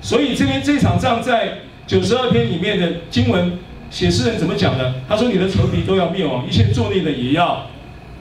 [0.02, 3.58] 所以这边这场仗在九十二篇里面的经文，
[3.90, 4.96] 写诗人怎么讲呢？
[5.08, 7.66] 他说：“你的仇敌都要灭亡，一切作孽的也要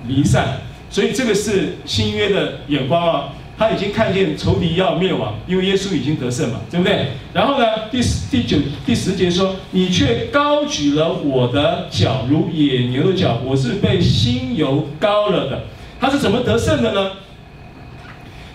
[0.06, 0.60] 离散。”
[0.90, 3.28] 所以这个是新约的眼光啊。
[3.58, 7.08] 他已经看见仇敌要灭亡，因为耶稣已经得胜嘛，对不对？
[7.32, 8.56] 然后呢，第十、第九、
[8.86, 15.64] 第十节说：“你却高举了我的脚如野牛的角，我是被新油膏了的。”
[16.00, 17.10] 他是怎么得胜的呢？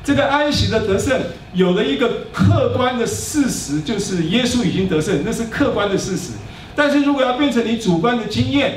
[0.06, 1.20] 这个安息的得胜
[1.54, 6.32] 有了一个客观的事实，就是耶稣已经得胜，那是客观的事实。
[6.78, 8.74] 但是如果要变成你主观的经验，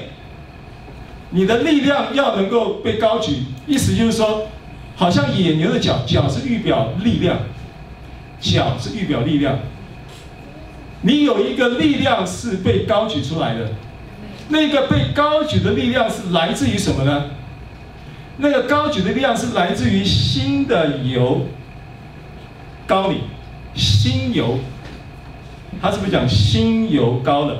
[1.30, 4.48] 你的力量要能够被高举，意思就是说。
[4.96, 7.38] 好像野牛的角，角是预表力量，
[8.40, 9.58] 角是预表力量。
[11.02, 13.70] 你有一个力量是被高举出来的，
[14.48, 17.26] 那个被高举的力量是来自于什么呢？
[18.38, 21.46] 那个高举的力量是来自于新的油
[22.86, 23.20] 高你，
[23.74, 24.58] 新油，
[25.80, 27.58] 他是不是讲新油高的？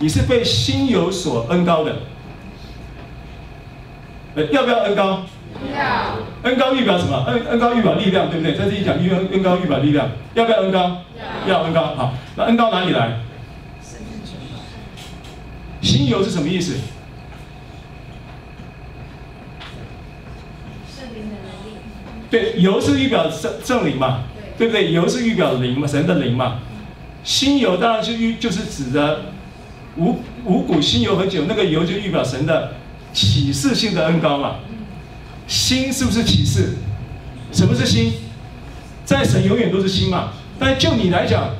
[0.00, 1.96] 你是被新油所恩高的，
[4.34, 5.22] 呃，要不要恩高？
[5.74, 6.16] 要。
[6.42, 7.24] 恩高预表什么？
[7.26, 8.54] 恩恩高预表力量，对不对？
[8.54, 11.02] 在这里讲恩恩高预表力量，要不要恩高？
[11.46, 11.58] 要。
[11.58, 11.94] 要恩高。
[11.94, 13.20] 好，那恩高哪里来？
[15.80, 16.74] 心油是什么意思？
[22.30, 24.24] 对，油是预表圣圣灵嘛？
[24.58, 24.92] 对，不对？
[24.92, 25.86] 油是预表灵嘛？
[25.86, 26.58] 神的灵嘛？
[27.24, 29.20] 心油当然是预就是指的
[29.96, 32.74] 五五谷新油和酒，那个油就预表神的
[33.12, 34.56] 启示性的恩高嘛。
[35.48, 36.74] 心是不是启示？
[37.50, 38.12] 什么是心？
[39.04, 40.34] 在神永远都是心嘛。
[40.58, 41.54] 但就你来讲，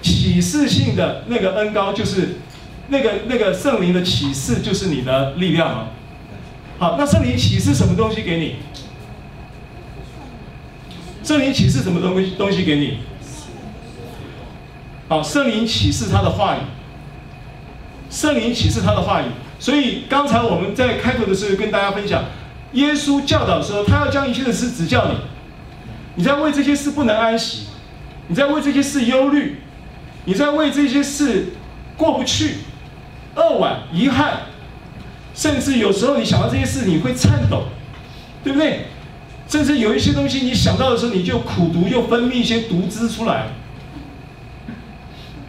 [0.00, 2.36] 启示性的那个恩膏就是
[2.88, 5.88] 那个那个圣灵的启示，就是你的力量嘛。
[6.78, 8.56] 好，那圣灵启示什么东西给你？
[11.24, 12.98] 圣灵启示什么东西东西给你？
[15.08, 16.60] 好，圣灵启示他的话语。
[18.08, 19.24] 圣灵启示他的话语。
[19.58, 22.22] 所以刚才我们在开头的时候跟大家分享。
[22.74, 25.16] 耶稣教导说，他要将一切的事指教你。
[26.16, 27.66] 你在为这些事不能安息，
[28.28, 29.60] 你在为这些事忧虑，
[30.26, 31.54] 你在为这些事
[31.96, 32.58] 过不去、
[33.34, 34.42] 扼腕、遗憾，
[35.34, 37.64] 甚至有时候你想到这些事，你会颤抖，
[38.44, 38.86] 对不对？
[39.48, 43.48] 甚至有一些东西你想到的时候，你就苦毒，又分泌一些毒汁出来，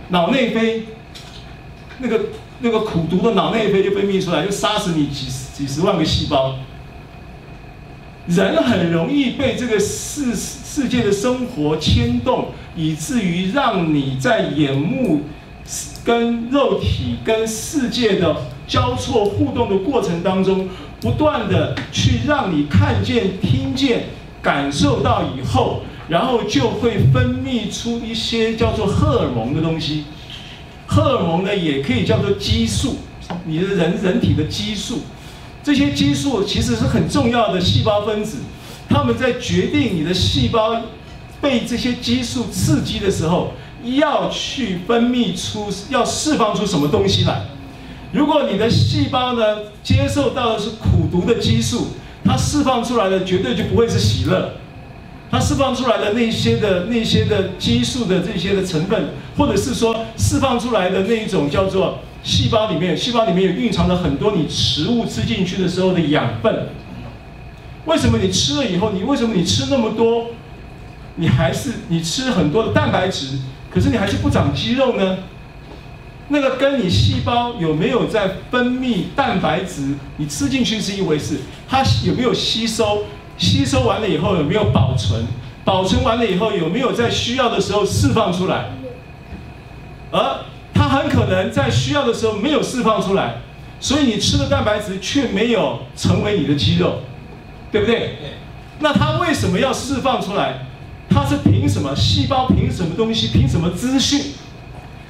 [0.09, 0.87] 脑内啡，
[1.99, 2.21] 那个
[2.59, 6.55] 那个苦毒的脑内啡就分泌出来，就杀死你几十几十万个细胞。
[8.27, 15.21] 人很容易被这个世世界的生活牵动，以至于让你在眼目
[16.03, 18.35] 跟肉体跟世界的
[18.67, 20.67] 交错互动的过程当中，
[20.99, 24.05] 不断的去让你看见、听见、
[24.41, 30.05] 感受到以后，然后就会分泌出一些叫做荷尔蒙的东西。
[30.87, 32.97] 荷尔蒙呢，也可以叫做激素，
[33.45, 35.01] 你的人人体的激素。
[35.65, 38.37] 这些激素其实是很重要的细胞分子，
[38.87, 40.79] 它们在决定你的细胞
[41.41, 43.51] 被这些激素刺激的时候，
[43.83, 47.47] 要去分泌出、要释放出什么东西来。
[48.11, 51.87] 如果你的细胞呢，接受到的是苦毒的激素，
[52.23, 54.51] 它释放出来的绝对就不会是喜乐，
[55.31, 61.97] 它释放出来的那些的那些的激素的这些的成分，或者是说释放出来的那一种叫做。
[62.25, 66.69] 细胞里面，细胞里面有蕴藏了很多你食物吃进去的时候的养分。
[67.85, 70.31] 为什么你吃了以后，你为什么你吃那么多，
[71.17, 73.37] 你还是你吃很多的蛋白质，
[73.69, 75.19] 可是你还是不长肌肉呢？
[76.29, 81.37] 那个跟你细胞有没有在分泌蛋白质，你吃进去是一回事，
[81.69, 83.03] 它有没有吸收？
[83.37, 85.23] 吸收完了以后有没有保存？
[85.63, 88.71] 保存完了以后有没有在需要的时候释放出来？
[90.09, 90.39] 而
[91.15, 93.37] 可能在需要的时候没有释放出来，
[93.79, 96.99] 所以你吃的蛋白质却没有成为你的肌肉，
[97.71, 98.17] 对不对？
[98.79, 100.67] 那它为什么要释放出来？
[101.09, 101.95] 它是凭什么？
[101.95, 103.27] 细胞凭什么东西？
[103.27, 104.33] 凭什么资讯？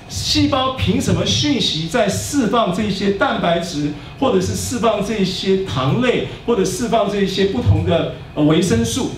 [0.07, 9.13] 细胞凭什么讯息在释放这些蛋白质，或者是释放这些糖类，或者释放这些不同的维生素，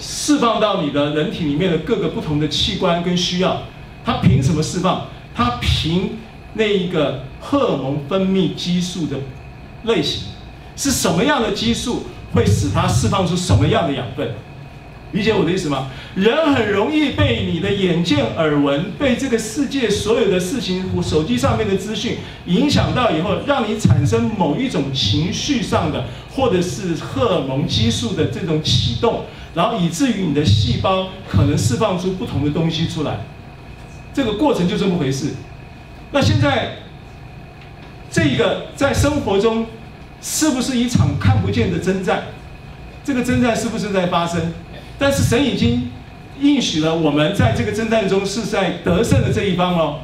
[0.00, 3.62] 释放到你的人体里面的各个不同的器官跟需要？
[4.04, 5.06] 它凭什么释放？
[5.36, 6.12] 它凭
[6.54, 9.18] 那一个荷尔蒙分泌激素的
[9.84, 10.22] 类型，
[10.74, 14.32] 是什么样的激素会使它释放出什么样的养分？
[15.12, 15.88] 理解我的意思吗？
[16.14, 22.16] 人很容易被你的眼见、耳闻，被这个世界所有的事情、手机上面的资讯
[22.46, 29.24] 影响到以后，让你产生某一种情绪上的，或者是荷尔蒙激素的这种启动，
[29.54, 33.20] 然后以至于你的细胞可能释放出不同的东西出来。
[34.16, 35.34] 这个过程就这么回事。
[36.10, 36.76] 那现在
[38.10, 39.66] 这个在生活中
[40.22, 42.22] 是不是一场看不见的征战？
[43.04, 44.54] 这个征战是不是在发生？
[44.98, 45.90] 但是神已经
[46.40, 49.98] 应许了，我们在这个征战中是在得胜的这一方哦。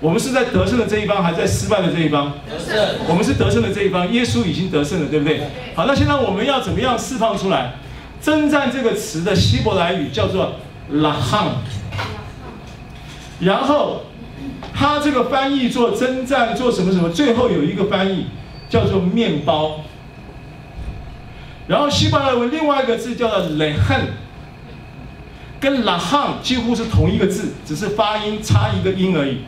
[0.00, 2.32] 我们是在得胜的这一方，还是在失败的这一方？
[2.48, 2.74] 得胜。
[3.06, 5.42] 我们是得胜的这一方，耶稣已经得胜了，对不对？
[5.74, 7.74] 好，那现在我们要怎么样释放出来？
[8.18, 10.54] 征战这个词的希伯来语叫做
[10.88, 11.48] 拉汉，
[13.42, 14.02] 然后
[14.72, 18.26] 他这个翻译做征战，做什么什么，最后有一个翻译
[18.68, 19.80] 叫做面包。
[21.66, 24.06] 然后希伯来文另外一个字叫做雷汉，
[25.60, 29.38] 跟拉汉几乎是同一个字，只是发音差一个音而已。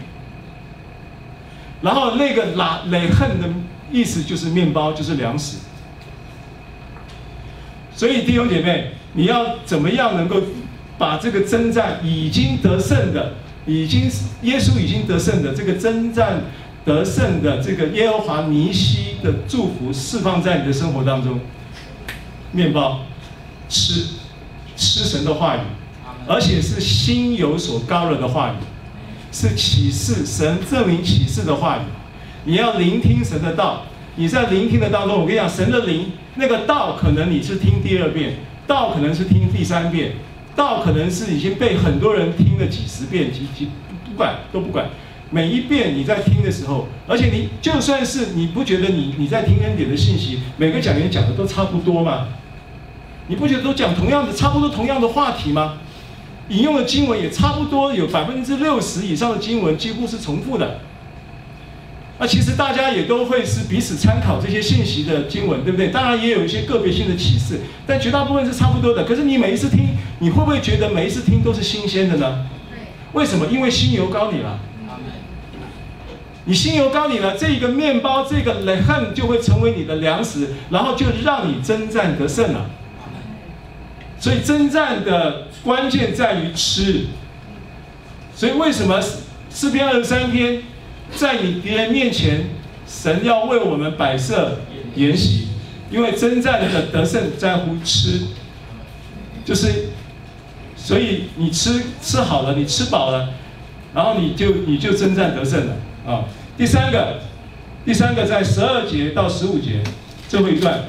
[1.82, 3.48] 然后那个拉雷汉的
[3.92, 5.58] 意思就是面包，就是粮食。
[7.94, 10.40] 所以弟兄姐妹，你要怎么样能够
[10.96, 13.34] 把这个征战已经得胜的，
[13.66, 14.02] 已经
[14.42, 16.42] 耶稣已经得胜的这个征战
[16.84, 21.40] 得胜的这个耶和华尼西的祝福释放在你的生活当中？
[22.52, 23.00] 面包，
[23.68, 24.06] 吃，
[24.76, 25.60] 吃神的话语，
[26.26, 28.56] 而且是心有所高了的话语，
[29.32, 31.80] 是启示神证明启示的话语。
[32.44, 33.86] 你要聆听神的道，
[34.16, 38.34] 你在聆听的当中，我跟你讲，神的灵那个道可能你是听第二遍，
[38.66, 40.12] 道可能是听第三遍，
[40.54, 43.70] 到可能是已经被很多人听了几十遍，几几
[44.04, 44.86] 不管都不管。
[45.30, 52.28] 每一遍你在听的时候，而且你就算是你不觉得你你在听恩典的信息，每个讲员讲的都差不多吗？
[53.26, 55.78] 你不觉得都讲同样的、差不多同样的话题吗？
[56.50, 60.78] 引用的经文也差不多，有百分之六十以上的经文几乎是重复的。
[62.18, 65.88] 那其实大家也都会是彼此参考这些信息的经文，对不对？
[65.88, 69.04] 当然也有一些个别性的启示，但绝大部分是差不多的。
[69.04, 72.46] 可是你每一次听，你会不会觉得每一次听都是新鲜的呢？
[73.12, 73.46] 为什么？
[73.46, 74.58] 因为心油膏你了。
[76.46, 82.70] 你心油膏你了，这个面包，这个雷汉就会成为你的粮食，然后就让你征战得胜了。
[84.18, 87.06] 所以征战的关键在于吃，
[88.34, 89.00] 所以为什么
[89.50, 90.62] 诗篇二十三篇，
[91.16, 92.50] 在你敌人面前，
[92.86, 94.58] 神要为我们摆设
[94.94, 95.48] 筵席，
[95.90, 98.20] 因为征战的得胜在乎吃，
[99.46, 99.88] 就是，
[100.84, 103.30] 所以你吃吃好了，你吃饱了，
[103.94, 105.76] 然后你就你就征战得胜了
[106.06, 106.26] 啊。
[106.58, 107.20] 第三个，
[107.86, 109.82] 第三个在十二节到十五节
[110.28, 110.84] 最后一段。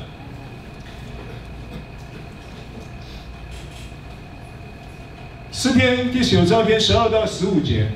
[5.50, 7.88] 诗篇第九十二篇十二到十五节，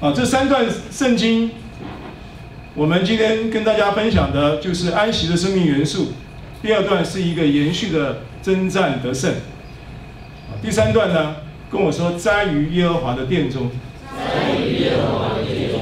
[0.00, 1.50] 啊，这三段圣经，
[2.74, 6.12] 我们今天跟大家分享的就是安息的生命元素。
[6.62, 9.32] 第二段是一个延续的征战得胜，
[10.60, 11.36] 第三段呢，
[11.72, 13.70] 跟我说栽于耶和华的殿中，
[14.14, 15.80] 栽于耶和华的殿中，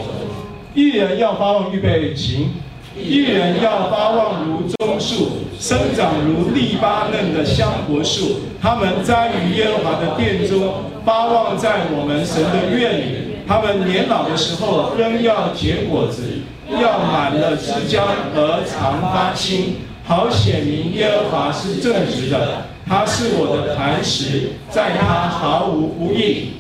[0.73, 2.51] 义人要发旺预备行，
[2.97, 8.43] 一人要发旺如棕树，生长如利巴嫩的香柏树。
[8.63, 13.33] 他们栽于耶和华的殿中，发旺在我们神的院里。
[13.45, 18.05] 他们年老的时候仍要结果子，要满了枝浆
[18.37, 22.67] 而常发青，好显明耶和华是正直的。
[22.85, 26.55] 他是我的磐石，在他毫无不义。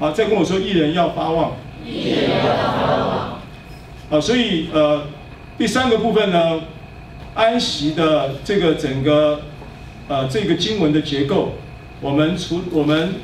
[0.00, 1.52] 好，再跟我说，一人要发旺。
[1.86, 3.40] 一人要发旺。
[4.10, 5.04] 啊，所以呃，
[5.58, 6.62] 第三个部分呢，
[7.34, 9.42] 安息的这个整个
[10.08, 11.52] 呃这个经文的结构，
[12.00, 13.16] 我们除我们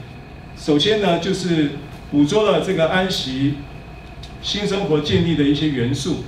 [0.56, 1.70] 首先呢就是
[2.12, 3.54] 捕捉了这个安息
[4.42, 6.24] 新生活建立的一些元素。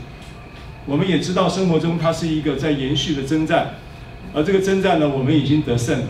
[0.86, 3.74] 我们也知道生活中它是一个在延续的征战，
[4.32, 6.06] 而这个征战呢，我们已经得胜了。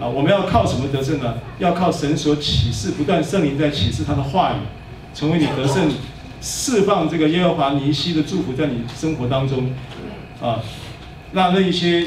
[0.00, 1.34] 啊，我们要靠什么得胜呢？
[1.58, 4.60] 要靠神所启示，不断圣灵在启示他的话语，
[5.14, 5.90] 成为你得胜。
[6.40, 9.72] 释放这个耶和华尼西的祝福在你生活当中，
[10.40, 10.60] 啊，
[11.32, 12.06] 让那一些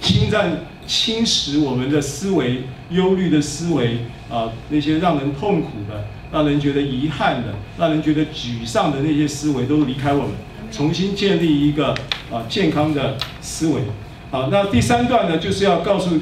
[0.00, 3.98] 侵占、侵蚀我们的思维、忧虑的思维
[4.30, 10.30] 啊，那些让人痛苦的、让人觉得遗憾的、让人觉得沮丧的那些思维都离开我们，
[10.70, 11.94] 重新建立一个
[12.30, 13.82] 啊健康的思维。
[14.30, 16.18] 好，那第三段呢，就是要告诉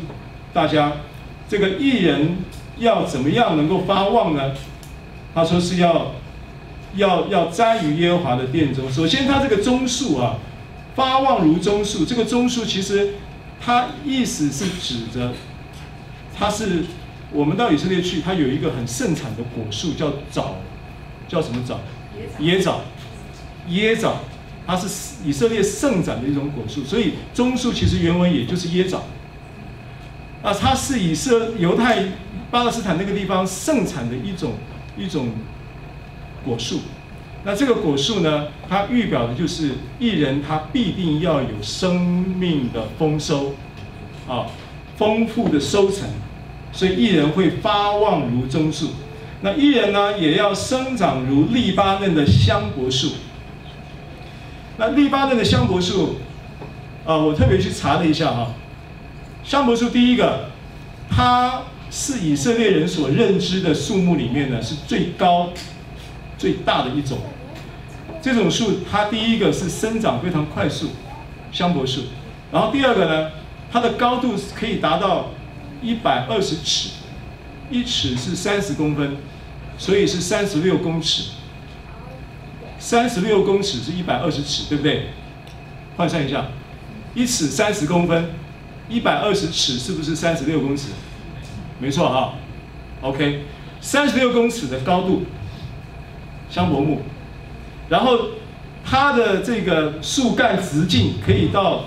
[0.53, 0.92] 大家，
[1.49, 2.36] 这个艺人
[2.78, 4.53] 要怎么样能够发旺呢？
[5.34, 6.12] 他说是要。
[6.97, 8.88] 要要栽于耶和华的殿中。
[8.88, 10.36] 首先，他这个棕树啊，
[10.95, 13.14] 发旺如棕树，这个棕树其实
[13.61, 15.32] 它意思是指着，
[16.38, 16.84] 它是
[17.32, 20.55] 我们到以色列去，它有一个很盛产的果树叫枣，
[21.26, 21.80] 叫什么枣？
[22.38, 22.82] 椰枣，
[23.68, 24.18] 椰枣，
[24.67, 24.89] 它是
[25.25, 29.05] 以色列盛产的一种果树，所以棕树其实原文也就是椰枣。
[30.43, 32.05] 啊，它是以色犹太
[32.51, 34.53] 巴勒斯坦那个地方盛产的一种
[34.97, 35.29] 一种
[36.45, 36.81] 果树。
[37.45, 42.01] 那这个果树呢，它预表的就是义人，他必定要有生
[42.39, 43.55] 命的丰收，
[44.27, 44.47] 啊，
[44.97, 46.09] 丰富的收成，
[46.73, 48.93] 所以义人会发旺如棕树。
[49.43, 53.11] 那义人呢，也要生长如利巴嫩的香柏树。
[54.77, 56.16] 那利巴嫩的香柏树，
[57.07, 58.53] 啊，我特别去查了一下哈，
[59.45, 60.51] 香柏树第一个，
[61.09, 65.51] 它是以色列人所认知的树木里面呢，是最高、
[66.37, 67.18] 最大的一种。
[68.20, 70.89] 这种树，它第一个是生长非常快速，
[71.53, 72.01] 香柏树。
[72.51, 73.31] 然后第二个呢，
[73.70, 75.31] 它的高度可以达到
[75.83, 76.91] 一百二十尺，
[77.70, 79.18] 一尺是三十公分，
[79.79, 81.31] 所以是三十六公尺。
[82.85, 85.07] 三十六公尺是一百二十尺，对不对？
[85.97, 86.49] 换算一下，
[87.14, 88.35] 一尺三十公分，
[88.91, 90.89] 一百二十尺是不是三十六公尺？
[91.78, 92.35] 没错哈。
[93.01, 93.45] OK，
[93.80, 95.22] 三十六公尺的高度，
[96.51, 97.01] 香柏木。
[97.89, 98.18] 然后
[98.85, 101.87] 它的这个树干直径可以到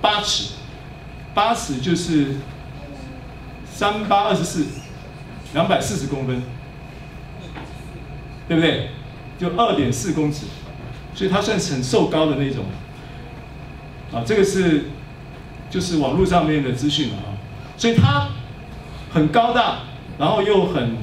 [0.00, 0.54] 八尺，
[1.34, 2.36] 八尺就是
[3.70, 4.64] 三八二十四，
[5.52, 6.42] 两百四十公分，
[8.48, 8.88] 对不对？
[9.38, 10.46] 就二点四公尺，
[11.14, 12.64] 所以它算是很瘦高的那种。
[14.12, 14.86] 啊，这个是
[15.70, 17.38] 就是网络上面的资讯啊，
[17.76, 18.28] 所以它
[19.12, 19.80] 很高大，
[20.18, 20.96] 然后又很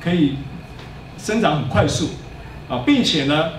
[0.00, 0.36] 可以
[1.16, 2.10] 生长很快速。
[2.68, 3.50] 啊，并且呢，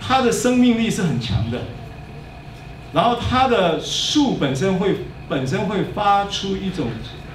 [0.00, 1.60] 它的生命力是很强的，
[2.92, 4.96] 然后它的树本身会
[5.28, 6.88] 本身会发出一种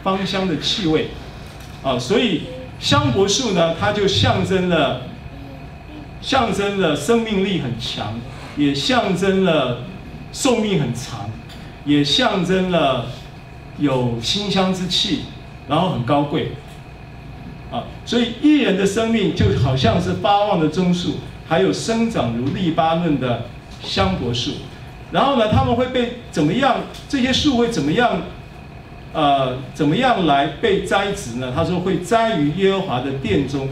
[0.03, 1.11] 芳香的气味，
[1.81, 2.41] 啊，所以
[2.77, 5.03] 香柏树呢，它就象征了
[6.23, 8.19] 象征了生命力很强，
[8.55, 9.79] 也象征了
[10.31, 11.29] 寿命很长，
[11.83, 13.07] 也象征了
[13.77, 15.23] 有馨香之气，
[15.67, 16.53] 然后很高贵。
[17.69, 21.15] 啊，所以艺人的生命就好像是八望的棕树，
[21.47, 23.45] 还有生长如利巴嫩的
[23.81, 24.51] 香柏树。
[25.11, 26.77] 然后呢，他们会被怎么样？
[27.09, 28.21] 这些树会怎么样？
[29.11, 31.51] 呃，怎么样来被栽植呢？
[31.53, 33.69] 他说会栽于耶和华的殿中，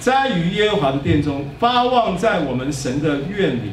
[0.00, 3.70] 栽于耶和华的殿中，发旺在我们神的院里。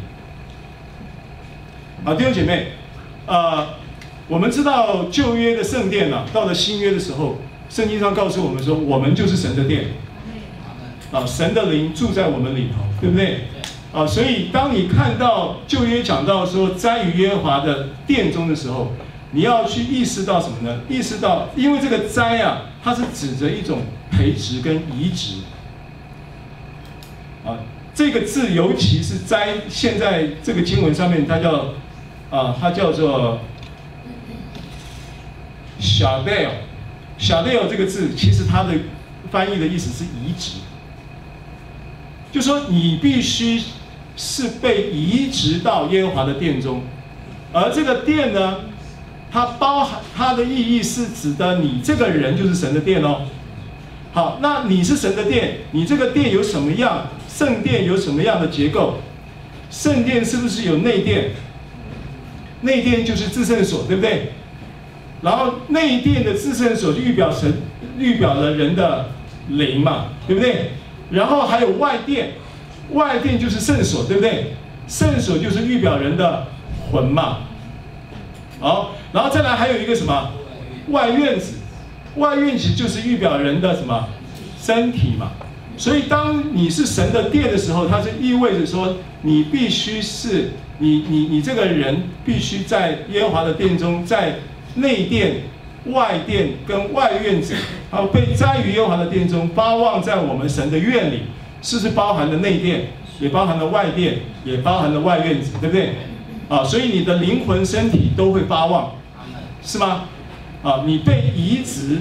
[2.04, 2.68] 好，弟兄姐妹，
[3.26, 3.68] 呃。
[4.30, 7.38] 我们知道旧约的圣殿啊，到了新约的时候，
[7.70, 9.86] 圣经上告诉我们说，我们就是神的殿，
[11.14, 13.46] 啊，神的灵住在我们里头，对不对？
[13.94, 18.92] 啊，所以当你看到旧约讲到说栽于耶和华的殿中的时候，
[19.32, 20.82] 你要去意识到什么呢？
[20.90, 23.80] 意识到，因为这个栽啊，它是指着一种
[24.12, 25.57] 培植跟移植，啊，
[27.98, 31.74] 这个字尤其是在，现在这个经文上面它叫
[32.30, 33.40] 啊，它叫做。
[35.80, 36.50] 小 del，
[37.20, 38.74] 小 del 这个字，其实它的
[39.32, 40.58] 翻译的意思是移植，
[42.32, 43.62] 就说你必须
[44.16, 46.82] 是被移植到耶和华的殿中，
[47.54, 48.62] 而这个殿呢，
[49.32, 53.22] 它包含它的意义是指的你这个人就是神的殿哦。
[54.14, 57.08] 好，那你是神的殿，你这个殿有什么样？
[57.38, 58.96] 圣殿有什么样的结构？
[59.70, 61.34] 圣殿是不是有内殿？
[62.62, 64.32] 内殿就是至圣所，对不对？
[65.22, 67.62] 然后内殿的至圣所就预表神，
[68.00, 69.10] 预表了人的
[69.50, 70.72] 灵嘛，对不对？
[71.12, 72.32] 然后还有外殿，
[72.94, 74.56] 外殿就是圣所，对不对？
[74.88, 76.48] 圣所就是预表人的
[76.92, 77.42] 魂嘛。
[78.60, 80.32] 好，然后再来还有一个什么？
[80.90, 81.58] 外院子，
[82.16, 84.08] 外院子就是预表人的什么？
[84.60, 85.34] 身体嘛。
[85.78, 94.36] 所以当你是神的殿的时候，它是意味着说，你必须是你你你这个人必须在耶和华的殿中，在。
[94.80, 95.38] 内殿、
[95.86, 97.56] 外殿跟外院子，
[97.90, 101.24] 啊被栽于耶和华的殿中，发旺在我们神的院里，
[101.64, 102.90] 是不是包含了内殿，
[103.20, 105.96] 也包含了外殿，也包含了外院子，对不对？
[106.48, 108.92] 啊，所以你的灵魂、身体都会发旺，
[109.64, 110.04] 是吗？
[110.62, 111.98] 啊，你被移植，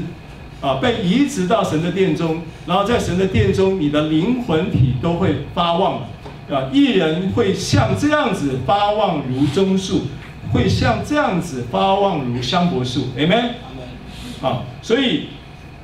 [0.61, 6.01] 啊，被移植到神的殿中，然后在神的殿中，你的灵魂体都会发旺，
[6.51, 10.03] 啊，一人会像这样子发旺如棕树。
[10.53, 13.51] 会像这样子发旺如香柏树，Amen。
[14.41, 15.25] 好，所以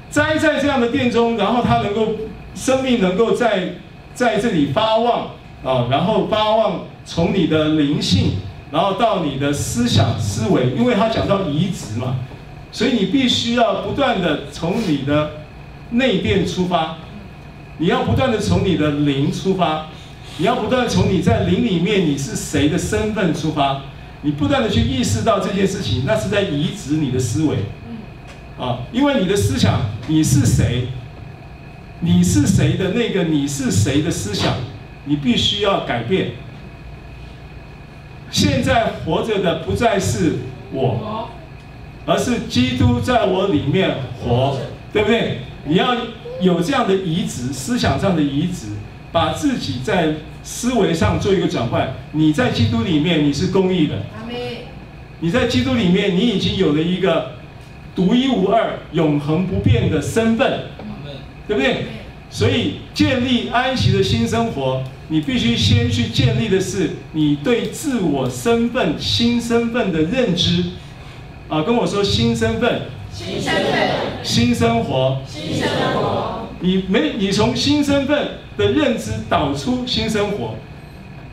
[0.08, 2.12] 栽在这样的殿中，然后他能够
[2.54, 3.70] 生命能够在
[4.14, 5.30] 在这里发旺，
[5.64, 8.34] 啊，然后发旺从你的灵性，
[8.70, 12.18] 然后到你的思想思维，因为他讲到移植嘛，
[12.72, 15.30] 所以你必须要不断的从你的
[15.90, 16.96] 内变出发，
[17.78, 19.86] 你要不断的从你的灵出发，
[20.38, 23.82] 你要不断从你在灵里面你是谁的身份出发，
[24.22, 27.58] 你不断的去意识到这件事情，那是在移植你的思维，
[28.58, 30.88] 啊，因为你的思想你是谁，
[32.00, 34.54] 你是谁的那个你是谁的思想。
[35.04, 36.30] 你必须要改变。
[38.30, 40.36] 现在活着的不再是
[40.70, 41.28] 我，
[42.04, 44.58] 而是基督在我里面活，
[44.92, 45.38] 对不对？
[45.64, 45.96] 你要
[46.40, 48.68] 有这样的移植，思想上的移植，
[49.12, 51.94] 把自己在思维上做一个转换。
[52.12, 54.02] 你在基督里面，你是公义的。
[55.20, 57.32] 你在基督里面，你已经有了一个
[57.94, 60.64] 独一无二、永恒不变的身份，
[61.46, 61.84] 对不对？
[62.28, 70.64] 所以建立安息的新生活，你必须先去建立的是你对自我身份、新身份的认知。
[71.52, 72.80] 啊，跟我说新身份、
[73.12, 73.90] 新身份、
[74.22, 76.48] 新生活、新生活。
[76.60, 80.54] 你没你从新身份的认知导出新生活，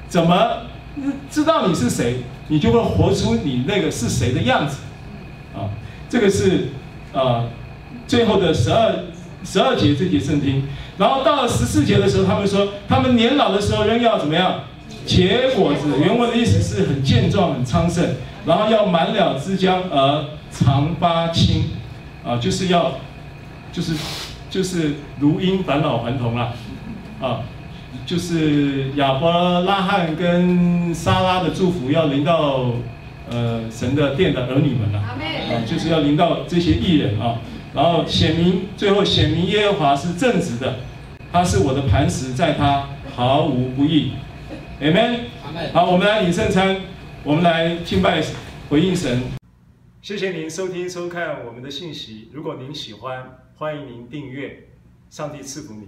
[0.10, 0.64] 怎么
[1.32, 2.18] 知道你是谁？
[2.50, 4.80] 你就会活出你那个是谁的样子。
[5.56, 5.72] 啊，
[6.10, 6.68] 这个是
[7.14, 7.46] 啊，
[8.06, 8.94] 最后的十二
[9.46, 10.68] 十二节这节圣经。
[10.98, 14.66] 然后到了十四节的时候，他们说，他们年老的时候仍要怎么样？
[15.06, 15.98] 结果子。
[15.98, 18.04] 原文的意思是很健壮、很昌盛，
[18.46, 21.66] 然后要满了之江而长八清，
[22.26, 22.94] 啊，就是要，
[23.72, 23.94] 就是，
[24.50, 26.54] 就是如因返老还童啦，
[27.22, 27.42] 啊，
[28.06, 32.72] 就是亚伯拉罕跟撒拉的祝福要临到，
[33.30, 37.36] 呃，神的殿的儿女们了，啊，就是要临到这些艺人啊。
[37.72, 40.78] 然后显明，最后显明耶和华是正直的，
[41.32, 42.86] 他是我的磐石，在他
[43.16, 44.14] 毫无不义。
[44.82, 45.18] Amen。
[45.72, 46.78] 好，我们来领圣餐，
[47.24, 48.24] 我们来敬拜
[48.70, 49.22] 回应神。
[50.02, 54.70] 谢谢您收听收看我们的信息如果您喜欢欢迎您订阅。
[55.10, 55.88] 上帝赐福你。